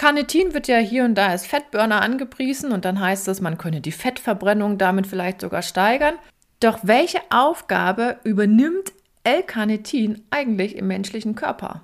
Carnitin 0.00 0.54
wird 0.54 0.66
ja 0.66 0.78
hier 0.78 1.04
und 1.04 1.14
da 1.14 1.26
als 1.26 1.44
Fettburner 1.44 2.00
angepriesen 2.00 2.72
und 2.72 2.86
dann 2.86 3.00
heißt 3.00 3.28
es, 3.28 3.42
man 3.42 3.58
könne 3.58 3.82
die 3.82 3.92
Fettverbrennung 3.92 4.78
damit 4.78 5.06
vielleicht 5.06 5.42
sogar 5.42 5.60
steigern. 5.60 6.14
Doch 6.58 6.78
welche 6.84 7.18
Aufgabe 7.28 8.16
übernimmt 8.24 8.94
L-Carnitin 9.24 10.24
eigentlich 10.30 10.76
im 10.76 10.86
menschlichen 10.86 11.34
Körper? 11.34 11.82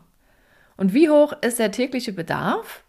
Und 0.79 0.95
wie 0.95 1.11
hoch 1.11 1.35
ist 1.43 1.59
der 1.59 1.73
tägliche 1.73 2.15
Bedarf? 2.15 2.85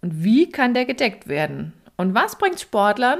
Und 0.00 0.22
wie 0.22 0.48
kann 0.48 0.74
der 0.74 0.84
gedeckt 0.84 1.26
werden? 1.26 1.72
Und 1.96 2.14
was 2.14 2.38
bringt 2.38 2.60
Sportlern, 2.60 3.18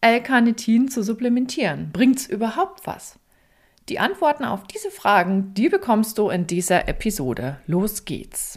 L-Carnitin 0.00 0.88
zu 0.88 1.04
supplementieren? 1.04 1.90
Bringt 1.92 2.18
es 2.18 2.26
überhaupt 2.26 2.84
was? 2.84 3.16
Die 3.88 4.00
Antworten 4.00 4.44
auf 4.44 4.64
diese 4.64 4.90
Fragen, 4.90 5.54
die 5.54 5.68
bekommst 5.68 6.18
du 6.18 6.30
in 6.30 6.48
dieser 6.48 6.88
Episode. 6.88 7.60
Los 7.68 8.04
geht's! 8.04 8.56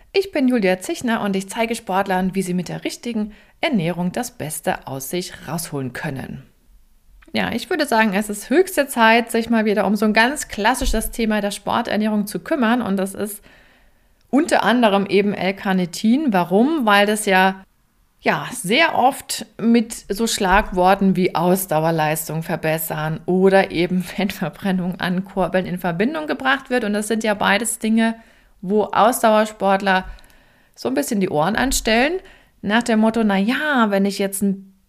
Ich 0.13 0.31
bin 0.31 0.49
Julia 0.49 0.79
Zichner 0.79 1.21
und 1.21 1.35
ich 1.37 1.49
zeige 1.49 1.73
Sportlern, 1.73 2.35
wie 2.35 2.41
sie 2.41 2.53
mit 2.53 2.67
der 2.67 2.83
richtigen 2.83 3.33
Ernährung 3.61 4.11
das 4.11 4.31
Beste 4.31 4.87
aus 4.87 5.09
sich 5.09 5.47
rausholen 5.47 5.93
können. 5.93 6.43
Ja, 7.31 7.53
ich 7.53 7.69
würde 7.69 7.85
sagen, 7.85 8.13
es 8.13 8.29
ist 8.29 8.49
höchste 8.49 8.87
Zeit, 8.87 9.31
sich 9.31 9.49
mal 9.49 9.63
wieder 9.63 9.87
um 9.87 9.95
so 9.95 10.03
ein 10.03 10.13
ganz 10.13 10.49
klassisches 10.49 11.11
Thema 11.11 11.39
der 11.39 11.51
Sporternährung 11.51 12.27
zu 12.27 12.39
kümmern 12.39 12.81
und 12.81 12.97
das 12.97 13.13
ist 13.13 13.41
unter 14.29 14.63
anderem 14.63 15.05
eben 15.05 15.33
L-Carnitin. 15.33 16.33
Warum? 16.33 16.85
Weil 16.85 17.05
das 17.05 17.25
ja 17.25 17.63
ja, 18.23 18.47
sehr 18.51 18.95
oft 18.95 19.47
mit 19.59 19.93
so 20.09 20.27
Schlagworten 20.27 21.15
wie 21.15 21.33
Ausdauerleistung 21.33 22.43
verbessern 22.43 23.19
oder 23.25 23.71
eben 23.71 24.03
Fettverbrennung 24.03 24.99
ankurbeln 24.99 25.65
in 25.65 25.79
Verbindung 25.79 26.27
gebracht 26.27 26.69
wird. 26.69 26.83
Und 26.83 26.93
das 26.93 27.07
sind 27.07 27.23
ja 27.23 27.33
beides 27.33 27.79
Dinge, 27.79 28.15
wo 28.61 28.83
Ausdauersportler 28.85 30.05
so 30.75 30.87
ein 30.87 30.93
bisschen 30.93 31.19
die 31.19 31.29
Ohren 31.29 31.55
anstellen, 31.55 32.19
nach 32.61 32.83
dem 32.83 32.99
Motto, 32.99 33.23
na 33.23 33.37
ja, 33.37 33.87
wenn 33.89 34.05
ich 34.05 34.19
jetzt 34.19 34.43
einen 34.43 34.79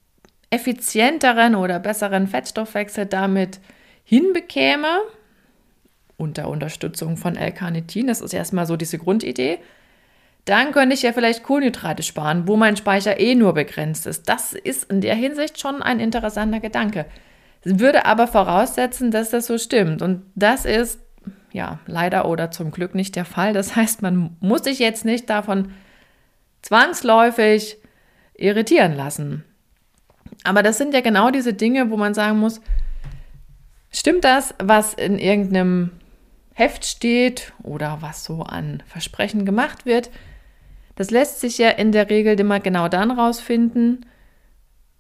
effizienteren 0.50 1.54
oder 1.54 1.78
besseren 1.78 2.26
Fettstoffwechsel 2.26 3.06
damit 3.06 3.60
hinbekäme, 4.04 4.88
unter 6.18 6.48
Unterstützung 6.48 7.16
von 7.16 7.36
L-Carnitin, 7.36 8.06
das 8.06 8.20
ist 8.20 8.34
erstmal 8.34 8.66
so 8.66 8.76
diese 8.76 8.98
Grundidee, 8.98 9.58
dann 10.44 10.72
könnte 10.72 10.94
ich 10.94 11.02
ja 11.02 11.12
vielleicht 11.12 11.44
Kohlenhydrate 11.44 12.02
sparen, 12.02 12.48
wo 12.48 12.56
mein 12.56 12.76
Speicher 12.76 13.18
eh 13.18 13.34
nur 13.34 13.54
begrenzt 13.54 14.06
ist. 14.06 14.28
Das 14.28 14.52
ist 14.52 14.90
in 14.90 15.00
der 15.00 15.14
Hinsicht 15.14 15.60
schon 15.60 15.82
ein 15.82 16.00
interessanter 16.00 16.60
Gedanke. 16.60 17.06
Würde 17.64 18.06
aber 18.06 18.26
voraussetzen, 18.26 19.12
dass 19.12 19.30
das 19.30 19.46
so 19.46 19.56
stimmt. 19.56 20.02
Und 20.02 20.22
das 20.34 20.64
ist 20.64 20.98
ja, 21.52 21.78
leider 21.86 22.26
oder 22.26 22.50
zum 22.50 22.70
Glück 22.70 22.94
nicht 22.94 23.16
der 23.16 23.24
Fall. 23.24 23.52
Das 23.52 23.76
heißt, 23.76 24.02
man 24.02 24.36
muss 24.40 24.64
sich 24.64 24.78
jetzt 24.78 25.04
nicht 25.04 25.30
davon 25.30 25.72
zwangsläufig 26.62 27.76
irritieren 28.34 28.94
lassen. 28.94 29.44
Aber 30.44 30.62
das 30.62 30.78
sind 30.78 30.94
ja 30.94 31.00
genau 31.00 31.30
diese 31.30 31.54
Dinge, 31.54 31.90
wo 31.90 31.96
man 31.96 32.14
sagen 32.14 32.38
muss, 32.38 32.60
stimmt 33.90 34.24
das, 34.24 34.54
was 34.58 34.94
in 34.94 35.18
irgendeinem 35.18 35.90
Heft 36.54 36.84
steht 36.84 37.52
oder 37.62 37.98
was 38.00 38.24
so 38.24 38.42
an 38.42 38.82
Versprechen 38.86 39.44
gemacht 39.44 39.86
wird? 39.86 40.10
Das 40.96 41.10
lässt 41.10 41.40
sich 41.40 41.58
ja 41.58 41.70
in 41.70 41.92
der 41.92 42.10
Regel 42.10 42.38
immer 42.38 42.60
genau 42.60 42.88
dann 42.88 43.10
rausfinden, 43.10 44.06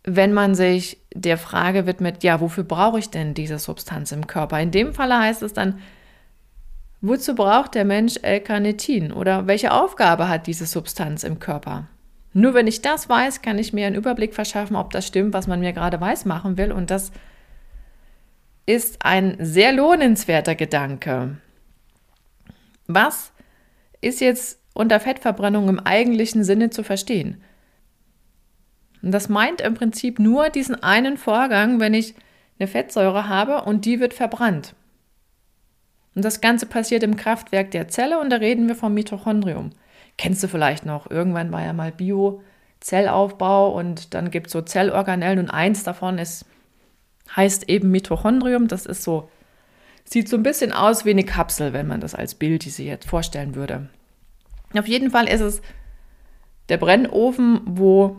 wenn 0.04 0.32
man 0.32 0.54
sich 0.54 0.98
der 1.14 1.38
Frage 1.38 1.86
widmet, 1.86 2.24
ja, 2.24 2.40
wofür 2.40 2.64
brauche 2.64 2.98
ich 2.98 3.10
denn 3.10 3.34
diese 3.34 3.58
Substanz 3.58 4.10
im 4.12 4.26
Körper? 4.26 4.58
In 4.60 4.70
dem 4.70 4.94
Falle 4.94 5.18
heißt 5.18 5.42
es 5.42 5.52
dann, 5.52 5.80
Wozu 7.04 7.34
braucht 7.34 7.74
der 7.74 7.84
Mensch 7.84 8.14
L-Carnitin 8.22 9.12
oder 9.12 9.48
welche 9.48 9.72
Aufgabe 9.72 10.28
hat 10.28 10.46
diese 10.46 10.66
Substanz 10.66 11.24
im 11.24 11.40
Körper? 11.40 11.88
Nur 12.32 12.54
wenn 12.54 12.68
ich 12.68 12.80
das 12.80 13.08
weiß, 13.08 13.42
kann 13.42 13.58
ich 13.58 13.72
mir 13.72 13.88
einen 13.88 13.96
Überblick 13.96 14.34
verschaffen, 14.34 14.76
ob 14.76 14.92
das 14.92 15.08
stimmt, 15.08 15.34
was 15.34 15.48
man 15.48 15.58
mir 15.58 15.72
gerade 15.72 16.00
weiß 16.00 16.26
machen 16.26 16.56
will. 16.56 16.70
Und 16.70 16.92
das 16.92 17.10
ist 18.66 19.04
ein 19.04 19.36
sehr 19.40 19.72
lohnenswerter 19.72 20.54
Gedanke. 20.54 21.38
Was 22.86 23.32
ist 24.00 24.20
jetzt 24.20 24.60
unter 24.72 25.00
Fettverbrennung 25.00 25.68
im 25.68 25.80
eigentlichen 25.80 26.44
Sinne 26.44 26.70
zu 26.70 26.84
verstehen? 26.84 27.42
Das 29.02 29.28
meint 29.28 29.60
im 29.60 29.74
Prinzip 29.74 30.20
nur 30.20 30.50
diesen 30.50 30.80
einen 30.80 31.18
Vorgang, 31.18 31.80
wenn 31.80 31.94
ich 31.94 32.14
eine 32.60 32.68
Fettsäure 32.68 33.28
habe 33.28 33.62
und 33.62 33.86
die 33.86 33.98
wird 33.98 34.14
verbrannt. 34.14 34.76
Und 36.14 36.24
das 36.24 36.40
Ganze 36.40 36.66
passiert 36.66 37.02
im 37.02 37.16
Kraftwerk 37.16 37.70
der 37.70 37.88
Zelle 37.88 38.20
und 38.20 38.30
da 38.30 38.36
reden 38.36 38.68
wir 38.68 38.74
vom 38.74 38.94
Mitochondrium. 38.94 39.70
Kennst 40.18 40.42
du 40.42 40.48
vielleicht 40.48 40.84
noch? 40.84 41.10
Irgendwann 41.10 41.52
war 41.52 41.64
ja 41.64 41.72
mal 41.72 41.90
Bio-Zellaufbau 41.90 43.72
und 43.72 44.14
dann 44.14 44.30
gibt 44.30 44.48
es 44.48 44.52
so 44.52 44.60
Zellorganellen 44.60 45.38
und 45.38 45.50
eins 45.50 45.84
davon 45.84 46.18
ist, 46.18 46.44
heißt 47.34 47.68
eben 47.68 47.90
Mitochondrium. 47.90 48.68
Das 48.68 48.84
ist 48.84 49.02
so, 49.02 49.30
sieht 50.04 50.28
so 50.28 50.36
ein 50.36 50.42
bisschen 50.42 50.72
aus 50.72 51.04
wie 51.04 51.10
eine 51.10 51.24
Kapsel, 51.24 51.72
wenn 51.72 51.86
man 51.86 52.00
das 52.00 52.14
als 52.14 52.34
Bild 52.34 52.64
diese 52.64 52.82
jetzt 52.82 53.08
vorstellen 53.08 53.54
würde. 53.54 53.88
Auf 54.76 54.88
jeden 54.88 55.10
Fall 55.10 55.28
ist 55.28 55.40
es 55.40 55.62
der 56.68 56.76
Brennofen, 56.76 57.60
wo, 57.64 58.18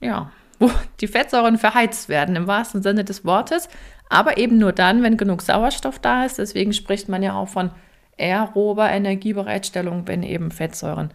ja, 0.00 0.30
wo 0.58 0.70
die 1.00 1.08
Fettsäuren 1.08 1.58
verheizt 1.58 2.08
werden, 2.08 2.36
im 2.36 2.46
wahrsten 2.46 2.82
Sinne 2.82 3.04
des 3.04 3.24
Wortes 3.24 3.68
aber 4.08 4.38
eben 4.38 4.58
nur 4.58 4.72
dann, 4.72 5.02
wenn 5.02 5.16
genug 5.16 5.42
Sauerstoff 5.42 5.98
da 5.98 6.24
ist. 6.24 6.38
Deswegen 6.38 6.72
spricht 6.72 7.08
man 7.08 7.22
ja 7.22 7.34
auch 7.34 7.48
von 7.48 7.70
aerober 8.18 8.90
Energiebereitstellung, 8.90 10.06
wenn 10.06 10.22
eben 10.22 10.50
Fettsäuren 10.50 11.10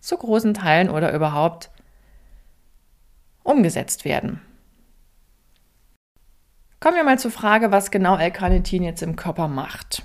zu 0.00 0.16
großen 0.16 0.54
Teilen 0.54 0.90
oder 0.90 1.12
überhaupt 1.12 1.70
umgesetzt 3.42 4.04
werden. 4.04 4.40
Kommen 6.80 6.96
wir 6.96 7.04
mal 7.04 7.18
zur 7.18 7.30
Frage, 7.30 7.72
was 7.72 7.90
genau 7.90 8.16
L-Carnitin 8.16 8.82
jetzt 8.82 9.02
im 9.02 9.16
Körper 9.16 9.48
macht. 9.48 10.02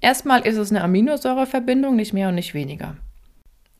Erstmal 0.00 0.46
ist 0.46 0.56
es 0.56 0.70
eine 0.70 0.82
Aminosäureverbindung, 0.82 1.96
nicht 1.96 2.12
mehr 2.12 2.28
und 2.28 2.36
nicht 2.36 2.54
weniger. 2.54 2.96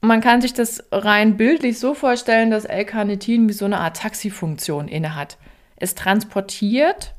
man 0.00 0.20
kann 0.20 0.40
sich 0.40 0.52
das 0.52 0.84
rein 0.90 1.36
bildlich 1.36 1.78
so 1.78 1.94
vorstellen, 1.94 2.50
dass 2.50 2.64
L-Carnitin 2.64 3.48
wie 3.48 3.52
so 3.52 3.64
eine 3.64 3.78
Art 3.78 3.96
Taxifunktion 3.96 4.88
innehat. 4.88 5.38
Es 5.76 5.94
transportiert 5.94 7.14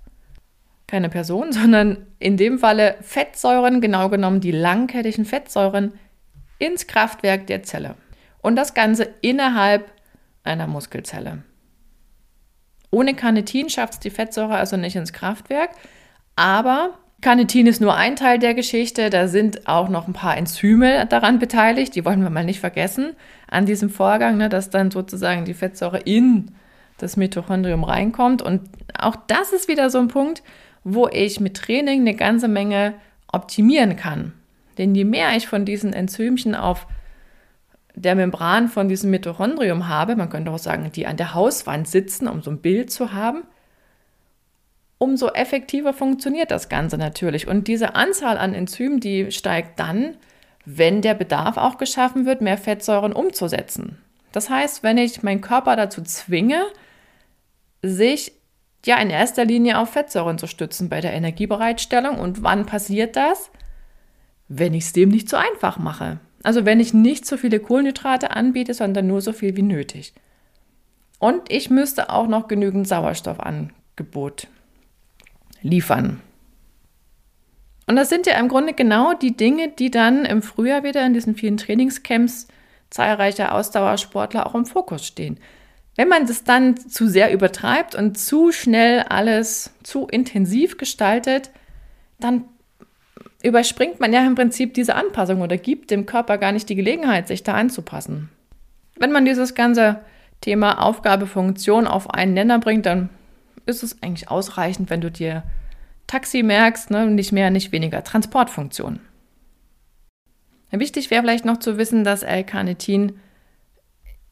keine 0.90 1.10
Person, 1.10 1.52
sondern 1.54 2.08
in 2.20 2.36
dem 2.38 2.60
Falle 2.60 2.96
Fettsäuren, 3.02 3.82
genau 3.82 4.10
genommen 4.10 4.42
die 4.42 4.52
langkettigen 4.52 5.26
Fettsäuren, 5.26 5.94
ins 6.58 6.88
Kraftwerk 6.88 7.48
der 7.48 7.64
Zelle. 7.64 7.96
Und 8.42 8.56
das 8.56 8.74
Ganze 8.74 9.08
innerhalb 9.22 9.92
einer 10.44 10.68
Muskelzelle. 10.68 11.44
Ohne 12.92 13.14
Carnitin 13.14 13.70
schafft 13.70 13.94
es 13.94 14.00
die 14.00 14.10
Fettsäure 14.10 14.56
also 14.56 14.76
nicht 14.76 14.96
ins 14.96 15.14
Kraftwerk, 15.14 15.70
aber 16.36 16.98
Carnitin 17.22 17.68
ist 17.68 17.82
nur 17.82 17.96
ein 17.96 18.16
Teil 18.16 18.40
der 18.40 18.54
Geschichte. 18.54 19.10
Da 19.10 19.28
sind 19.28 19.68
auch 19.68 19.90
noch 19.90 20.08
ein 20.08 20.14
paar 20.14 20.38
Enzyme 20.38 21.06
daran 21.06 21.38
beteiligt. 21.38 21.96
Die 21.96 22.06
wollen 22.06 22.24
wir 22.24 22.30
mal 22.30 22.46
nicht 22.46 22.62
vergessen 22.62 23.13
an 23.48 23.66
diesem 23.66 23.90
Vorgang, 23.90 24.38
ne, 24.38 24.48
dass 24.48 24.69
dann 24.69 24.90
sozusagen 24.90 25.44
die 25.44 25.54
Fettsäure 25.54 26.00
in 26.00 26.52
das 26.98 27.18
Mitochondrium 27.18 27.84
reinkommt. 27.84 28.42
Und 28.42 28.62
auch 28.98 29.18
das 29.28 29.52
ist 29.52 29.68
wieder 29.68 29.90
so 29.90 30.00
ein 30.00 30.08
Punkt, 30.08 30.44
wo 30.94 31.07
ich 31.07 31.39
mit 31.39 31.57
Training 31.57 32.01
eine 32.01 32.15
ganze 32.15 32.47
Menge 32.47 32.95
optimieren 33.31 33.95
kann. 33.95 34.33
Denn 34.77 34.95
je 34.95 35.03
mehr 35.03 35.36
ich 35.36 35.47
von 35.47 35.65
diesen 35.65 35.94
Enzymchen 35.94 36.56
auf 36.56 36.88
der 37.95 38.15
Membran 38.15 38.69
von 38.69 38.88
diesem 38.88 39.12
Mitochondrium 39.12 39.88
habe, 39.88 40.15
man 40.15 40.30
könnte 40.30 40.51
auch 40.51 40.59
sagen, 40.59 40.89
die 40.94 41.06
an 41.06 41.18
der 41.18 41.33
Hauswand 41.33 41.88
sitzen, 41.88 42.27
um 42.27 42.41
so 42.41 42.51
ein 42.51 42.62
Bild 42.62 42.91
zu 42.91 43.13
haben, 43.13 43.44
umso 44.97 45.27
effektiver 45.30 45.94
funktioniert 45.94 46.51
das 46.51 46.69
Ganze 46.69 46.97
natürlich. 46.97 47.47
Und 47.47 47.68
diese 47.68 47.95
Anzahl 47.95 48.38
an 48.38 48.53
Enzymen, 48.53 49.00
die 49.00 49.31
steigt 49.31 49.80
dann, 49.80 50.15
wenn 50.65 51.01
der 51.01 51.13
Bedarf 51.13 51.57
auch 51.57 51.77
geschaffen 51.77 52.25
wird, 52.25 52.41
mehr 52.41 52.57
Fettsäuren 52.57 53.13
umzusetzen. 53.13 53.97
Das 54.31 54.50
heißt, 54.50 54.83
wenn 54.83 54.97
ich 54.97 55.24
meinen 55.24 55.41
Körper 55.41 55.75
dazu 55.75 56.01
zwinge, 56.03 56.63
sich 57.81 58.33
ja 58.86 58.98
in 58.98 59.10
erster 59.10 59.46
Linie 59.46 59.78
auf 59.78 59.92
Fettsäuren 59.92 60.38
zu 60.38 60.48
stützen 60.48 60.90
bei 60.90 61.02
der 61.02 61.14
Energiebereitstellung. 61.14 62.20
Und 62.20 62.44
wann 62.44 62.66
passiert 62.66 63.16
das? 63.16 63.52
Wenn 64.48 64.74
ich 64.74 64.86
es 64.86 64.94
dem 64.94 65.10
nicht 65.10 65.30
so 65.30 65.38
einfach 65.38 65.78
mache. 65.78 66.20
Also 66.44 66.66
wenn 66.66 66.80
ich 66.80 66.94
nicht 66.94 67.26
so 67.26 67.38
viele 67.38 67.60
Kohlenhydrate 67.60 68.31
anbiete, 68.31 68.74
sondern 68.74 69.08
nur 69.08 69.22
so 69.22 69.34
viel 69.34 69.56
wie 69.58 69.62
nötig. 69.62 70.14
Und 71.20 71.52
ich 71.52 71.70
müsste 71.70 72.10
auch 72.10 72.28
noch 72.28 72.48
genügend 72.48 72.88
Sauerstoffangebot 72.88 74.48
liefern. 75.62 76.22
Und 77.88 77.96
das 77.96 78.10
sind 78.10 78.28
ja 78.28 78.40
im 78.40 78.48
Grunde 78.48 78.74
genau 78.74 79.14
die 79.14 79.36
Dinge, 79.36 79.70
die 79.70 79.92
dann 79.92 80.24
im 80.24 80.42
Frühjahr 80.42 80.84
wieder 80.84 81.06
in 81.06 81.14
diesen 81.14 81.36
vielen 81.36 81.58
Trainingscamps 81.58 82.48
zahlreicher 82.90 83.54
Ausdauersportler 83.54 84.46
auch 84.46 84.56
im 84.56 84.66
Fokus 84.66 85.06
stehen. 85.06 85.40
Wenn 86.00 86.07
man 86.07 86.28
das 86.28 86.46
dann 86.46 86.78
zu 86.78 87.10
sehr 87.10 87.34
übertreibt 87.34 87.94
und 87.94 88.18
zu 88.18 88.54
schnell 88.54 89.01
alles 89.10 89.74
zu 89.84 90.07
intensiv 90.07 90.78
gestaltet, 90.78 91.51
dann 92.22 92.46
überspringt 93.44 94.00
man 94.00 94.13
ja 94.13 94.25
im 94.25 94.36
Prinzip 94.36 94.74
diese 94.74 94.96
Anpassung 94.96 95.42
oder 95.42 95.57
gibt 95.57 95.92
dem 95.92 96.06
Körper 96.06 96.38
gar 96.38 96.54
nicht 96.54 96.69
die 96.69 96.75
Gelegenheit, 96.75 97.28
sich 97.28 97.44
da 97.44 97.56
anzupassen. 97.56 98.30
Wenn 98.96 99.12
man 99.12 99.25
dieses 99.25 99.56
ganze 99.56 100.00
Thema 100.40 100.81
Aufgabe, 100.81 101.28
Funktion 101.28 101.86
auf 101.86 102.10
einen 102.10 102.34
Nenner 102.34 102.60
bringt, 102.60 102.86
dann 102.86 103.10
ist 103.66 103.84
es 103.84 104.01
eigentlich 104.01 104.31
ausreichend, 104.31 104.90
wenn 104.90 105.01
du 105.01 105.12
dir 105.12 105.44
Taxi 106.07 106.44
merkst, 106.44 106.92
ne? 106.92 107.07
nicht 107.07 107.34
mehr, 107.34 107.50
nicht 107.50 107.74
weniger 107.74 108.06
Transportfunktion. 108.06 109.01
Wichtig 110.72 111.12
wäre 111.12 111.24
vielleicht 111.24 111.44
noch 111.44 111.57
zu 111.57 111.78
wissen, 111.78 112.06
dass 112.06 112.24
L-Carnitin 112.24 113.19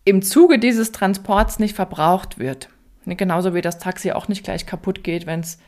im 0.07 0.21
Zuge 0.21 0.57
dieses 0.57 0.93
Transports 0.93 1.59
nicht 1.59 1.75
verbraucht 1.75 2.39
wird. 2.39 2.69
Genauso 3.05 3.53
wie 3.53 3.61
das 3.61 3.77
Taxi 3.77 4.11
auch 4.11 4.29
nicht 4.29 4.43
gleich 4.43 4.65
kaputt 4.65 5.03
geht, 5.03 5.25
wenn 5.25 5.41
es 5.41 5.59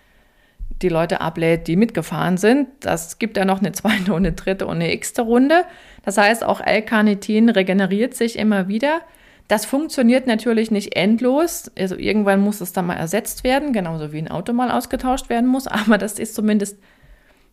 die 0.81 0.87
Leute 0.87 1.19
ablädt, 1.19 1.67
die 1.67 1.75
mitgefahren 1.75 2.37
sind. 2.37 2.69
Das 2.79 3.19
gibt 3.19 3.35
ja 3.35 3.43
noch 3.43 3.59
eine 3.59 3.73
zweite 3.73 4.13
und 4.13 4.25
eine 4.25 4.31
dritte 4.31 4.65
und 4.65 4.75
eine 4.75 4.93
x-te 4.93 5.23
Runde. 5.23 5.65
Das 6.05 6.17
heißt, 6.17 6.45
auch 6.45 6.61
L-Carnitin 6.61 7.49
regeneriert 7.49 8.13
sich 8.13 8.39
immer 8.39 8.69
wieder. 8.69 9.01
Das 9.49 9.65
funktioniert 9.65 10.25
natürlich 10.25 10.71
nicht 10.71 10.95
endlos. 10.95 11.69
Also 11.77 11.97
irgendwann 11.97 12.39
muss 12.39 12.61
es 12.61 12.71
dann 12.71 12.85
mal 12.85 12.95
ersetzt 12.95 13.43
werden, 13.43 13.73
genauso 13.73 14.13
wie 14.13 14.19
ein 14.19 14.31
Auto 14.31 14.53
mal 14.53 14.71
ausgetauscht 14.71 15.27
werden 15.27 15.49
muss. 15.49 15.67
Aber 15.67 15.97
das 15.97 16.17
ist 16.17 16.33
zumindest 16.33 16.77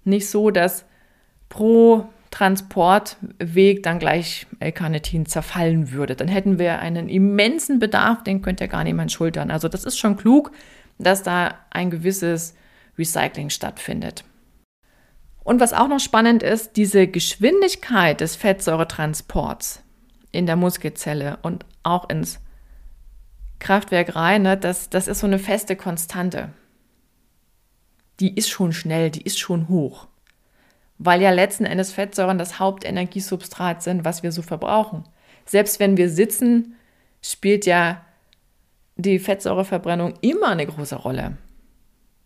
nicht 0.04 0.28
so, 0.28 0.52
dass 0.52 0.84
pro 1.48 2.06
Transportweg 2.30 3.82
dann 3.82 3.98
gleich 3.98 4.46
L-Carnitin 4.60 5.26
zerfallen 5.26 5.92
würde. 5.92 6.16
Dann 6.16 6.28
hätten 6.28 6.58
wir 6.58 6.80
einen 6.80 7.08
immensen 7.08 7.78
Bedarf, 7.78 8.22
den 8.24 8.42
könnte 8.42 8.64
ja 8.64 8.70
gar 8.70 8.84
niemand 8.84 9.12
schultern. 9.12 9.50
Also 9.50 9.68
das 9.68 9.84
ist 9.84 9.98
schon 9.98 10.16
klug, 10.16 10.52
dass 10.98 11.22
da 11.22 11.54
ein 11.70 11.90
gewisses 11.90 12.54
Recycling 12.98 13.50
stattfindet. 13.50 14.24
Und 15.44 15.60
was 15.60 15.72
auch 15.72 15.88
noch 15.88 16.00
spannend 16.00 16.42
ist, 16.42 16.76
diese 16.76 17.06
Geschwindigkeit 17.06 18.20
des 18.20 18.34
Fettsäuretransports 18.34 19.82
in 20.32 20.46
der 20.46 20.56
Muskelzelle 20.56 21.38
und 21.42 21.64
auch 21.84 22.08
ins 22.08 22.40
Kraftwerk 23.60 24.16
rein, 24.16 24.42
ne, 24.42 24.56
das, 24.56 24.90
das 24.90 25.06
ist 25.06 25.20
so 25.20 25.26
eine 25.26 25.38
feste 25.38 25.76
Konstante. 25.76 26.50
Die 28.18 28.34
ist 28.34 28.48
schon 28.48 28.72
schnell, 28.72 29.10
die 29.10 29.22
ist 29.22 29.38
schon 29.38 29.68
hoch 29.68 30.08
weil 30.98 31.20
ja 31.20 31.30
letzten 31.30 31.64
Endes 31.64 31.92
Fettsäuren 31.92 32.38
das 32.38 32.58
Hauptenergiesubstrat 32.58 33.82
sind, 33.82 34.04
was 34.04 34.22
wir 34.22 34.32
so 34.32 34.42
verbrauchen. 34.42 35.04
Selbst 35.44 35.78
wenn 35.80 35.96
wir 35.96 36.08
sitzen, 36.08 36.76
spielt 37.22 37.66
ja 37.66 38.04
die 38.96 39.18
Fettsäureverbrennung 39.18 40.14
immer 40.20 40.48
eine 40.48 40.66
große 40.66 40.96
Rolle. 40.96 41.36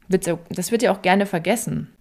Das 0.08 0.70
wird 0.72 0.82
ja 0.82 0.92
auch 0.92 1.02
gerne 1.02 1.26
vergessen. 1.26 1.92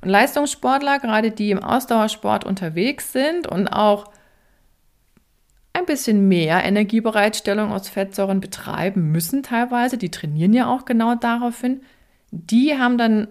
Und 0.00 0.08
Leistungssportler, 0.08 0.98
gerade 0.98 1.30
die 1.30 1.50
im 1.50 1.62
Ausdauersport 1.62 2.44
unterwegs 2.44 3.12
sind 3.12 3.46
und 3.46 3.68
auch 3.68 4.10
ein 5.72 5.86
bisschen 5.86 6.28
mehr 6.28 6.62
Energiebereitstellung 6.64 7.72
aus 7.72 7.88
Fettsäuren 7.88 8.40
betreiben 8.40 9.10
müssen 9.10 9.42
teilweise, 9.42 9.98
die 9.98 10.10
trainieren 10.10 10.52
ja 10.52 10.72
auch 10.72 10.84
genau 10.84 11.16
daraufhin, 11.16 11.82
die 12.30 12.78
haben 12.78 12.96
dann 12.96 13.28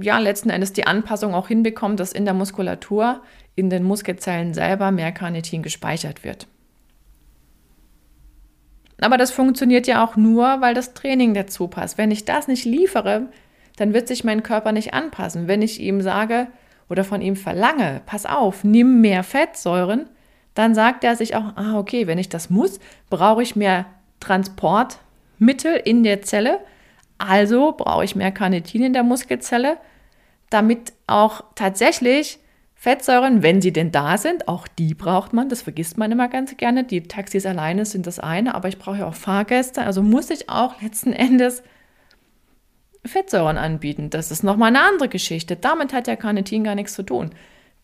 ja, 0.00 0.18
letzten 0.18 0.50
Endes 0.50 0.72
die 0.72 0.86
Anpassung 0.86 1.34
auch 1.34 1.48
hinbekommen, 1.48 1.96
dass 1.96 2.12
in 2.12 2.24
der 2.24 2.34
Muskulatur, 2.34 3.22
in 3.54 3.70
den 3.70 3.84
Muskelzellen 3.84 4.54
selber 4.54 4.90
mehr 4.90 5.12
Carnitin 5.12 5.62
gespeichert 5.62 6.24
wird. 6.24 6.46
Aber 9.00 9.16
das 9.16 9.30
funktioniert 9.30 9.86
ja 9.86 10.04
auch 10.04 10.16
nur, 10.16 10.60
weil 10.60 10.74
das 10.74 10.94
Training 10.94 11.34
dazu 11.34 11.68
passt. 11.68 11.98
Wenn 11.98 12.10
ich 12.10 12.24
das 12.24 12.48
nicht 12.48 12.64
liefere, 12.64 13.28
dann 13.76 13.94
wird 13.94 14.08
sich 14.08 14.24
mein 14.24 14.42
Körper 14.42 14.72
nicht 14.72 14.92
anpassen. 14.92 15.46
Wenn 15.46 15.62
ich 15.62 15.80
ihm 15.80 16.00
sage 16.00 16.48
oder 16.88 17.04
von 17.04 17.20
ihm 17.20 17.36
verlange, 17.36 18.00
pass 18.06 18.26
auf, 18.26 18.64
nimm 18.64 19.00
mehr 19.00 19.22
Fettsäuren, 19.22 20.08
dann 20.54 20.74
sagt 20.74 21.04
er 21.04 21.14
sich 21.14 21.36
auch, 21.36 21.56
ah, 21.56 21.78
okay, 21.78 22.08
wenn 22.08 22.18
ich 22.18 22.28
das 22.28 22.50
muss, 22.50 22.80
brauche 23.10 23.42
ich 23.42 23.54
mehr 23.54 23.86
Transportmittel 24.18 25.76
in 25.84 26.02
der 26.02 26.22
Zelle, 26.22 26.58
also 27.18 27.72
brauche 27.72 28.04
ich 28.04 28.16
mehr 28.16 28.32
Carnitin 28.32 28.82
in 28.82 28.92
der 28.92 29.02
Muskelzelle, 29.02 29.78
damit 30.50 30.92
auch 31.06 31.44
tatsächlich 31.54 32.38
Fettsäuren, 32.74 33.42
wenn 33.42 33.60
sie 33.60 33.72
denn 33.72 33.90
da 33.90 34.16
sind, 34.16 34.46
auch 34.46 34.68
die 34.68 34.94
braucht 34.94 35.32
man, 35.32 35.48
das 35.48 35.62
vergisst 35.62 35.98
man 35.98 36.12
immer 36.12 36.28
ganz 36.28 36.56
gerne. 36.56 36.84
Die 36.84 37.02
Taxis 37.02 37.44
alleine 37.44 37.84
sind 37.84 38.06
das 38.06 38.20
eine, 38.20 38.54
aber 38.54 38.68
ich 38.68 38.78
brauche 38.78 38.98
ja 38.98 39.08
auch 39.08 39.14
Fahrgäste, 39.14 39.82
also 39.82 40.00
muss 40.00 40.30
ich 40.30 40.48
auch 40.48 40.80
letzten 40.80 41.12
Endes 41.12 41.64
Fettsäuren 43.04 43.58
anbieten. 43.58 44.10
Das 44.10 44.30
ist 44.30 44.44
nochmal 44.44 44.68
eine 44.68 44.82
andere 44.82 45.08
Geschichte. 45.08 45.56
Damit 45.56 45.92
hat 45.92 46.06
ja 46.06 46.14
Carnitin 46.14 46.62
gar 46.62 46.76
nichts 46.76 46.94
zu 46.94 47.02
tun. 47.02 47.30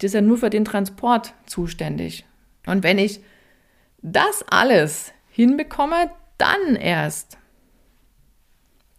Die 0.01 0.07
ist 0.07 0.15
ja 0.15 0.21
nur 0.21 0.39
für 0.39 0.51
den 0.51 0.65
Transport 0.65 1.35
zuständig. 1.47 2.25
Und 2.67 2.85
wenn 2.85 2.99
ich 2.99 3.21
das 4.01 4.45
alles 4.49 5.13
hinbekomme, 5.31 6.11
dann 6.39 6.77
erst 6.77 7.39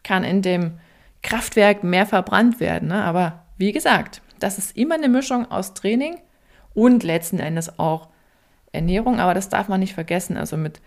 kann 0.05 0.23
in 0.23 0.41
dem 0.41 0.79
Kraftwerk 1.21 1.83
mehr 1.83 2.05
verbrannt 2.05 2.61
werden. 2.61 2.87
Ne? 2.87 3.03
Aber 3.03 3.43
wie 3.57 3.73
gesagt, 3.73 4.21
das 4.39 4.57
ist 4.57 4.77
immer 4.77 4.95
eine 4.95 5.09
Mischung 5.09 5.51
aus 5.51 5.73
Training 5.73 6.17
und 6.73 7.03
letzten 7.03 7.39
Endes 7.39 7.79
auch 7.79 8.07
Ernährung. 8.71 9.19
Aber 9.19 9.33
das 9.33 9.49
darf 9.49 9.67
man 9.67 9.81
nicht 9.81 9.93
vergessen. 9.93 10.37
Also 10.37 10.55
mit 10.55 10.79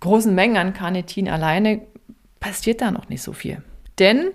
großen 0.00 0.34
Mengen 0.34 0.56
an 0.56 0.74
Carnitin 0.74 1.28
alleine 1.28 1.80
passiert 2.40 2.82
da 2.82 2.90
noch 2.90 3.08
nicht 3.08 3.22
so 3.22 3.32
viel. 3.32 3.62
Denn 3.98 4.30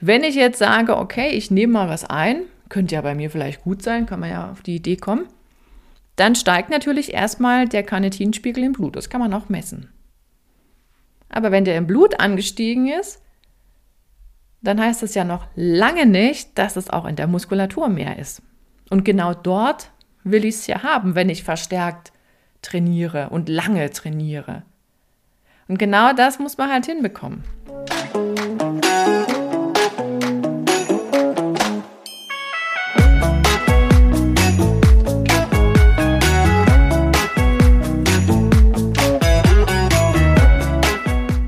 wenn 0.00 0.24
ich 0.24 0.34
jetzt 0.34 0.58
sage, 0.58 0.96
okay, 0.96 1.28
ich 1.28 1.50
nehme 1.50 1.74
mal 1.74 1.88
was 1.88 2.04
ein, 2.04 2.42
könnte 2.68 2.94
ja 2.94 3.02
bei 3.02 3.14
mir 3.14 3.30
vielleicht 3.30 3.62
gut 3.62 3.82
sein, 3.82 4.06
kann 4.06 4.20
man 4.20 4.30
ja 4.30 4.50
auf 4.50 4.62
die 4.62 4.76
Idee 4.76 4.96
kommen, 4.96 5.28
dann 6.16 6.34
steigt 6.34 6.70
natürlich 6.70 7.12
erstmal 7.12 7.68
der 7.68 7.82
Carnitinspiegel 7.82 8.64
im 8.64 8.72
Blut. 8.72 8.96
Das 8.96 9.10
kann 9.10 9.20
man 9.20 9.34
auch 9.34 9.48
messen. 9.48 9.90
Aber 11.28 11.50
wenn 11.50 11.64
der 11.64 11.76
im 11.76 11.86
Blut 11.86 12.20
angestiegen 12.20 12.88
ist, 12.88 13.20
dann 14.64 14.80
heißt 14.80 15.02
es 15.02 15.14
ja 15.14 15.24
noch 15.24 15.46
lange 15.54 16.06
nicht, 16.06 16.58
dass 16.58 16.76
es 16.76 16.88
auch 16.88 17.04
in 17.04 17.16
der 17.16 17.26
Muskulatur 17.26 17.88
mehr 17.88 18.18
ist. 18.18 18.40
Und 18.88 19.04
genau 19.04 19.34
dort 19.34 19.90
will 20.24 20.46
ich 20.46 20.54
es 20.54 20.66
ja 20.66 20.82
haben, 20.82 21.14
wenn 21.14 21.28
ich 21.28 21.44
verstärkt 21.44 22.12
trainiere 22.62 23.28
und 23.28 23.50
lange 23.50 23.90
trainiere. 23.90 24.62
Und 25.68 25.78
genau 25.78 26.14
das 26.14 26.38
muss 26.38 26.56
man 26.56 26.72
halt 26.72 26.86
hinbekommen. 26.86 27.44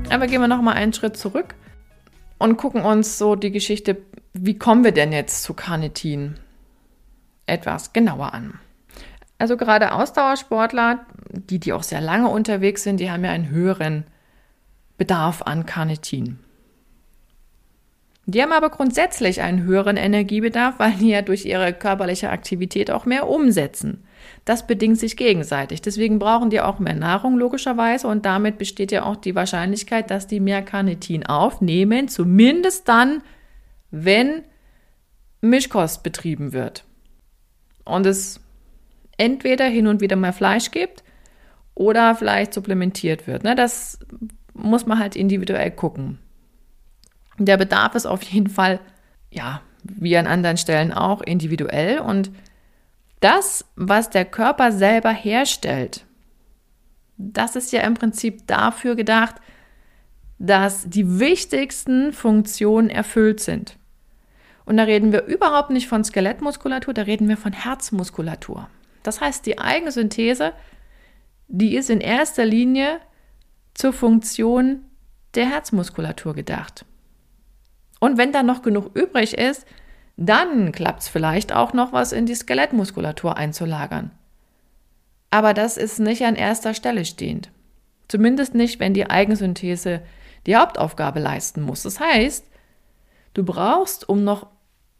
Aber 0.09 0.27
gehen 0.27 0.41
wir 0.41 0.47
noch 0.47 0.61
mal 0.61 0.73
einen 0.73 0.93
Schritt 0.93 1.17
zurück 1.17 1.55
und 2.37 2.57
gucken 2.57 2.83
uns 2.83 3.17
so 3.17 3.35
die 3.35 3.51
Geschichte, 3.51 3.97
wie 4.33 4.57
kommen 4.57 4.83
wir 4.83 4.91
denn 4.91 5.11
jetzt 5.11 5.43
zu 5.43 5.53
Carnitin, 5.53 6.35
etwas 7.45 7.93
genauer 7.93 8.33
an. 8.33 8.59
Also 9.39 9.57
gerade 9.57 9.93
Ausdauersportler, 9.93 11.05
die, 11.29 11.59
die 11.59 11.73
auch 11.73 11.83
sehr 11.83 12.01
lange 12.01 12.27
unterwegs 12.27 12.83
sind, 12.83 12.99
die 12.99 13.11
haben 13.11 13.23
ja 13.23 13.31
einen 13.31 13.49
höheren 13.49 14.05
Bedarf 14.97 15.43
an 15.43 15.65
Carnitin. 15.65 16.39
Die 18.25 18.41
haben 18.41 18.51
aber 18.51 18.69
grundsätzlich 18.69 19.41
einen 19.41 19.63
höheren 19.63 19.95
Energiebedarf, 19.95 20.79
weil 20.79 20.93
die 20.93 21.09
ja 21.09 21.21
durch 21.21 21.45
ihre 21.45 21.71
körperliche 21.71 22.29
Aktivität 22.29 22.91
auch 22.91 23.05
mehr 23.05 23.29
umsetzen. 23.29 24.03
Das 24.47 24.65
bedingt 24.65 24.97
sich 24.97 25.17
gegenseitig. 25.17 25.81
Deswegen 25.81 26.19
brauchen 26.19 26.49
die 26.49 26.61
auch 26.61 26.79
mehr 26.79 26.95
Nahrung 26.95 27.37
logischerweise 27.37 28.07
und 28.07 28.25
damit 28.25 28.57
besteht 28.57 28.93
ja 28.93 29.03
auch 29.03 29.17
die 29.17 29.35
Wahrscheinlichkeit, 29.35 30.09
dass 30.09 30.25
die 30.25 30.39
mehr 30.39 30.61
Carnitin 30.61 31.25
aufnehmen, 31.25 32.07
zumindest 32.07 32.87
dann, 32.87 33.23
wenn 33.91 34.43
Mischkost 35.41 36.01
betrieben 36.01 36.53
wird. 36.53 36.85
Und 37.83 38.05
es 38.05 38.39
entweder 39.17 39.65
hin 39.65 39.85
und 39.85 39.99
wieder 39.99 40.15
mal 40.15 40.31
Fleisch 40.31 40.71
gibt 40.71 41.03
oder 41.75 42.15
vielleicht 42.15 42.53
supplementiert 42.53 43.27
wird. 43.27 43.43
Ne? 43.43 43.53
Das 43.53 43.99
muss 44.53 44.85
man 44.85 44.97
halt 44.97 45.17
individuell 45.17 45.71
gucken. 45.71 46.19
Der 47.37 47.57
Bedarf 47.57 47.95
ist 47.95 48.05
auf 48.05 48.23
jeden 48.23 48.49
Fall, 48.49 48.79
ja, 49.29 49.59
wie 49.83 50.15
an 50.15 50.25
anderen 50.25 50.55
Stellen 50.55 50.93
auch 50.93 51.19
individuell 51.19 51.99
und 51.99 52.31
Das, 53.27 53.65
was 53.75 54.09
der 54.09 54.23
Körper 54.23 54.71
selber 54.71 55.11
herstellt, 55.11 56.05
das 57.17 57.57
ist 57.57 57.73
ja 57.73 57.81
im 57.81 57.93
Prinzip 57.93 58.47
dafür 58.47 58.95
gedacht, 58.95 59.35
dass 60.39 60.89
die 60.89 61.19
wichtigsten 61.19 62.13
Funktionen 62.13 62.89
erfüllt 62.89 63.41
sind. 63.41 63.75
Und 64.63 64.77
da 64.77 64.83
reden 64.83 65.11
wir 65.11 65.25
überhaupt 65.25 65.71
nicht 65.71 65.89
von 65.89 66.05
Skelettmuskulatur, 66.05 66.93
da 66.93 67.01
reden 67.01 67.27
wir 67.27 67.35
von 67.35 67.51
Herzmuskulatur. 67.51 68.69
Das 69.03 69.19
heißt, 69.19 69.45
die 69.45 69.59
Eigensynthese, 69.59 70.53
die 71.49 71.75
ist 71.75 71.89
in 71.89 71.99
erster 71.99 72.45
Linie 72.45 73.01
zur 73.73 73.91
Funktion 73.91 74.85
der 75.35 75.49
Herzmuskulatur 75.49 76.33
gedacht. 76.33 76.85
Und 77.99 78.17
wenn 78.17 78.31
da 78.31 78.41
noch 78.41 78.61
genug 78.61 78.95
übrig 78.95 79.37
ist, 79.37 79.65
dann 80.17 80.71
klappt 80.71 81.03
es 81.03 81.07
vielleicht 81.07 81.53
auch 81.53 81.73
noch 81.73 81.93
was 81.93 82.11
in 82.11 82.25
die 82.25 82.35
Skelettmuskulatur 82.35 83.37
einzulagern. 83.37 84.11
Aber 85.29 85.53
das 85.53 85.77
ist 85.77 85.99
nicht 85.99 86.23
an 86.23 86.35
erster 86.35 86.73
Stelle 86.73 87.05
stehend. 87.05 87.51
Zumindest 88.07 88.55
nicht, 88.55 88.79
wenn 88.79 88.93
die 88.93 89.09
Eigensynthese 89.09 90.01
die 90.45 90.55
Hauptaufgabe 90.55 91.19
leisten 91.19 91.61
muss. 91.61 91.83
Das 91.83 91.99
heißt, 91.99 92.45
du 93.33 93.43
brauchst, 93.43 94.09
um 94.09 94.23
noch 94.23 94.47